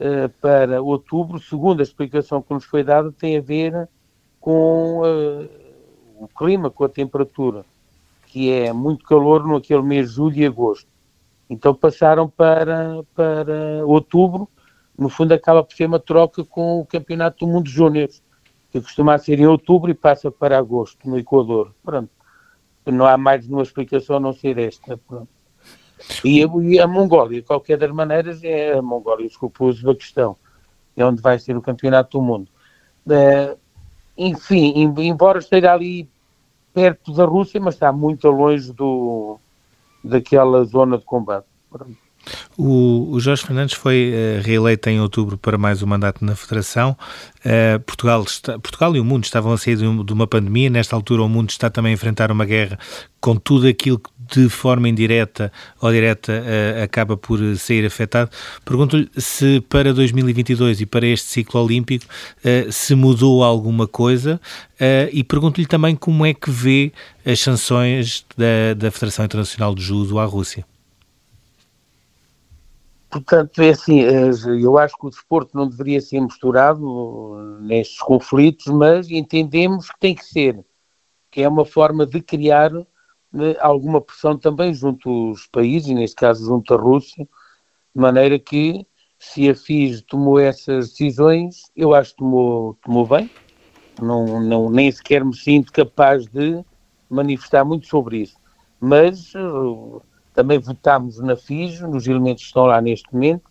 [0.00, 3.88] uh, para outubro, segundo a explicação que nos foi dada, tem a ver
[4.40, 5.48] com uh,
[6.18, 7.64] o clima, com a temperatura,
[8.26, 10.88] que é muito calor no aquele mês de julho e agosto.
[11.48, 14.48] Então passaram para, para outubro,
[14.98, 18.08] no fundo acaba por ser uma troca com o Campeonato do Mundo Júnior,
[18.70, 21.74] que costuma ser em outubro e passa para agosto, no Equador.
[21.84, 22.10] Pronto.
[22.86, 24.96] Não há mais nenhuma explicação a não ser esta.
[24.96, 25.28] Pronto.
[26.24, 30.36] E, e a Mongólia, de qualquer das maneiras, é a Mongólia, desculpa, o Uzbequistão,
[30.96, 32.50] é onde vai ser o campeonato do mundo.
[33.06, 33.58] Uh,
[34.16, 36.08] enfim, embora esteja ali
[36.72, 39.38] perto da Rússia, mas está muito longe do,
[40.06, 41.46] daquela zona de combate.
[42.56, 46.96] O, Jorge Fernandes foi uh, reeleito em outubro para mais um mandato na Federação.
[47.44, 50.70] Uh, Portugal, está, Portugal e o mundo estavam a sair de, um, uma pandemia.
[50.70, 52.78] Nesta altura, o mundo está também a enfrentar uma guerra
[53.20, 58.30] com tudo aquilo que de forma indireta ou direta uh, acaba por sair afetado.
[58.64, 62.06] Pergunto-lhe se para 2022 e para este ciclo olímpico
[62.70, 64.40] se mudou alguma coisa
[65.12, 66.92] e pergunto-lhe também como é que vê
[67.24, 70.64] as sanções da, da Federação Internacional de Judo à Rússia.
[73.16, 79.10] Portanto, é assim, eu acho que o desporto não deveria ser misturado nestes conflitos, mas
[79.10, 80.62] entendemos que tem que ser,
[81.30, 82.70] que é uma forma de criar
[83.32, 87.24] né, alguma pressão também junto aos países, neste caso junto à Rússia,
[87.94, 88.86] de maneira que
[89.18, 93.30] se a FIS tomou essas decisões, eu acho que tomou, tomou bem,
[93.98, 96.62] não, não, nem sequer me sinto capaz de
[97.08, 98.36] manifestar muito sobre isso,
[98.78, 99.32] mas
[100.36, 103.50] também votámos na FIS, nos elementos que estão lá neste momento,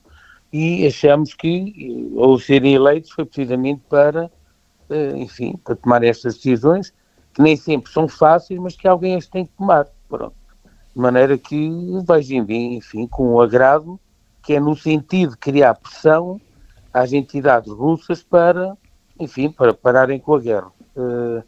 [0.54, 4.32] e achamos que, ao serem eleitos, foi precisamente para,
[4.90, 6.94] eh, enfim, para tomar estas decisões,
[7.34, 9.88] que nem sempre são fáceis, mas que alguém as tem que tomar.
[10.08, 10.36] Pronto.
[10.96, 11.70] De maneira que
[12.08, 14.00] vejo em enfim, com o agrado,
[14.44, 16.40] que é no sentido de criar pressão
[16.94, 18.78] às entidades russas para,
[19.20, 20.72] enfim, para pararem com a guerra.
[20.96, 21.44] Uh,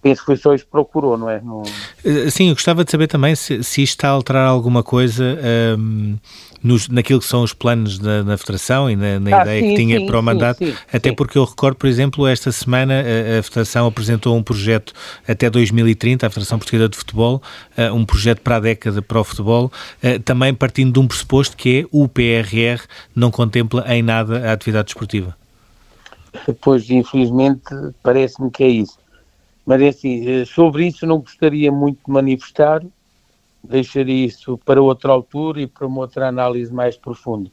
[0.00, 1.40] penso que foi só isso que procurou, não é?
[1.40, 1.62] Não...
[2.04, 5.24] Eh, sim, eu gostava de saber também se, se isto está a alterar alguma coisa
[5.24, 6.16] um, ehm,
[6.62, 9.68] nos, naquilo que são os planos da, da Federação e na, na ah, ideia sim,
[9.68, 12.94] que tinha sim, para o mandato, sim, até porque eu recordo, por exemplo, esta semana
[12.94, 14.92] a, a, Federação apresentou um projeto
[15.26, 17.42] até 2030, a Federação Portuguesa de Futebol,
[17.76, 19.66] uh, um projeto para a década para o futebol,
[20.02, 22.82] uh, também partindo de um pressuposto que é o PRR
[23.14, 25.36] não contempla em nada a atividade desportiva.
[26.60, 28.98] Pois, infelizmente, parece-me que é isso.
[29.68, 32.82] Mas é assim, eh, sobre isso não gostaria muito de manifestar,
[33.62, 37.50] deixaria isso para outra altura e para uma outra análise mais profunda.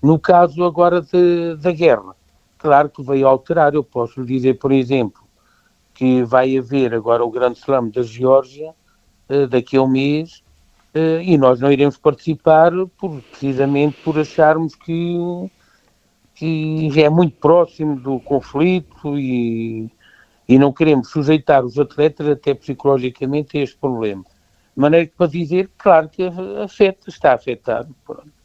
[0.00, 2.14] No caso agora de, da guerra,
[2.58, 5.20] claro que veio alterar, eu posso dizer, por exemplo,
[5.94, 8.72] que vai haver agora o grande slam da Geórgia
[9.28, 10.44] uh, daqui a um mês
[10.94, 15.50] uh, e nós não iremos participar por, precisamente por acharmos que,
[16.36, 19.90] que é muito próximo do conflito e,
[20.48, 24.24] e não queremos sujeitar os atletas até psicologicamente a este problema.
[24.24, 26.22] De maneira que para dizer, claro que
[26.62, 27.94] afeta, está afetado.
[28.06, 28.37] Pronto.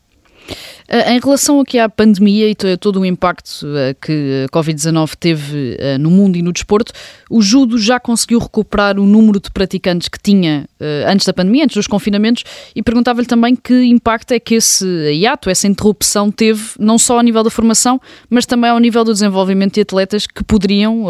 [0.88, 5.78] Eh, em relação aqui à pandemia e todo o impacto eh, que a Covid-19 teve
[5.80, 6.92] eh, no mundo e no desporto,
[7.30, 10.68] o judo já conseguiu recuperar o número de praticantes que tinha
[11.08, 12.44] antes da pandemia, antes dos confinamentos,
[12.76, 17.24] e perguntava-lhe também que impacto é que esse hiato, essa interrupção teve, não só a
[17.24, 21.06] nível da formação, mas também ao nível do desenvolvimento de atletas que poderiam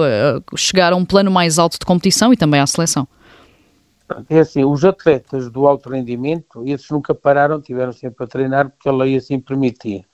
[0.55, 3.07] chegar a um plano mais alto de competição e também à seleção.
[4.29, 8.89] É assim, os atletas do alto rendimento, esses nunca pararam, tiveram sempre a treinar porque
[8.89, 10.05] a lei assim permitia.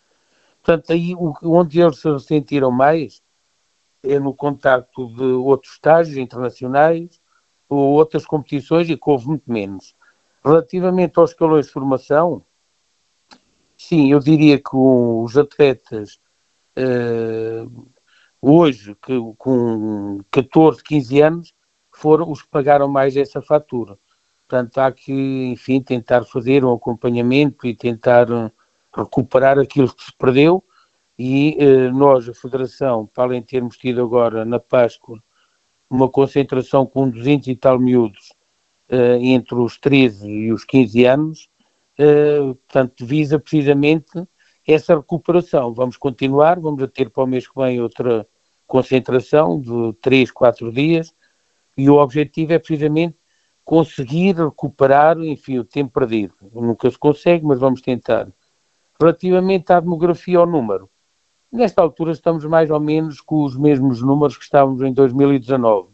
[0.63, 3.21] Portanto, aí onde eles se sentiram mais
[4.03, 7.19] é no contacto de outros estágios internacionais
[7.67, 9.95] ou outras competições e que houve muito menos.
[10.43, 12.45] Relativamente aos escalões de formação,
[13.77, 16.19] sim, eu diria que os atletas
[16.77, 17.89] uh,
[18.41, 21.53] hoje, que, com 14, 15 anos,
[21.99, 23.97] foram os que pagaram mais essa fatura.
[24.47, 25.11] Portanto, há que,
[25.51, 28.51] enfim, tentar fazer um acompanhamento e tentar eh,
[28.95, 30.63] recuperar aquilo que se perdeu.
[31.17, 35.21] E eh, nós, a Federação, para além de termos tido agora na Páscoa
[35.89, 38.33] uma concentração com 200 e tal miúdos
[38.89, 41.49] eh, entre os 13 e os 15 anos,
[41.97, 44.11] eh, portanto, visa precisamente
[44.67, 45.73] essa recuperação.
[45.73, 48.25] Vamos continuar, vamos ter para o mês que vem outra
[48.65, 51.13] concentração de 3, 4 dias
[51.79, 53.15] e o objetivo é precisamente
[53.63, 56.33] conseguir recuperar, enfim, o tempo perdido.
[56.53, 58.27] Nunca se consegue, mas vamos tentar.
[58.99, 60.89] Relativamente à demografia ao número,
[61.49, 65.89] nesta altura estamos mais ou menos com os mesmos números que estávamos em 2019.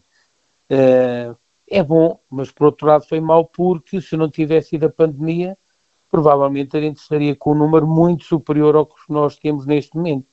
[0.69, 1.35] Eh,
[1.69, 5.55] é bom, mas por outro lado foi mau porque se não tivesse sido a pandemia,
[6.09, 10.25] provavelmente a gente estaria com um número muito superior ao que nós temos neste momento.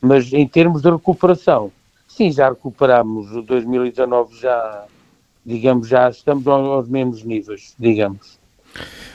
[0.00, 1.72] Mas em termos de recuperação,
[2.06, 3.30] sim, já recuperámos.
[3.46, 4.86] 2019 já,
[5.44, 8.40] digamos, já estamos aos mesmos níveis, digamos.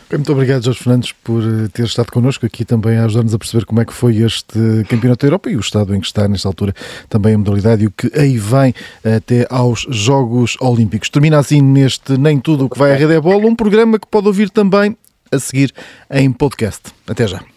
[0.10, 3.66] Muito obrigado, Jorge Fernandes, por eh, ter estado connosco aqui também a ajudar-nos a perceber
[3.66, 4.58] como é que foi este
[4.88, 6.74] Campeonato da Europa e o estado em que está nesta altura
[7.10, 8.74] também a modalidade e o que aí vem
[9.04, 11.10] até aos Jogos Olímpicos.
[11.10, 14.08] Termina assim neste Nem Tudo o que vai à Rede é Bola, um programa que
[14.08, 14.96] pode ouvir também
[15.30, 15.74] a seguir
[16.10, 16.84] em podcast.
[17.06, 17.57] Até já.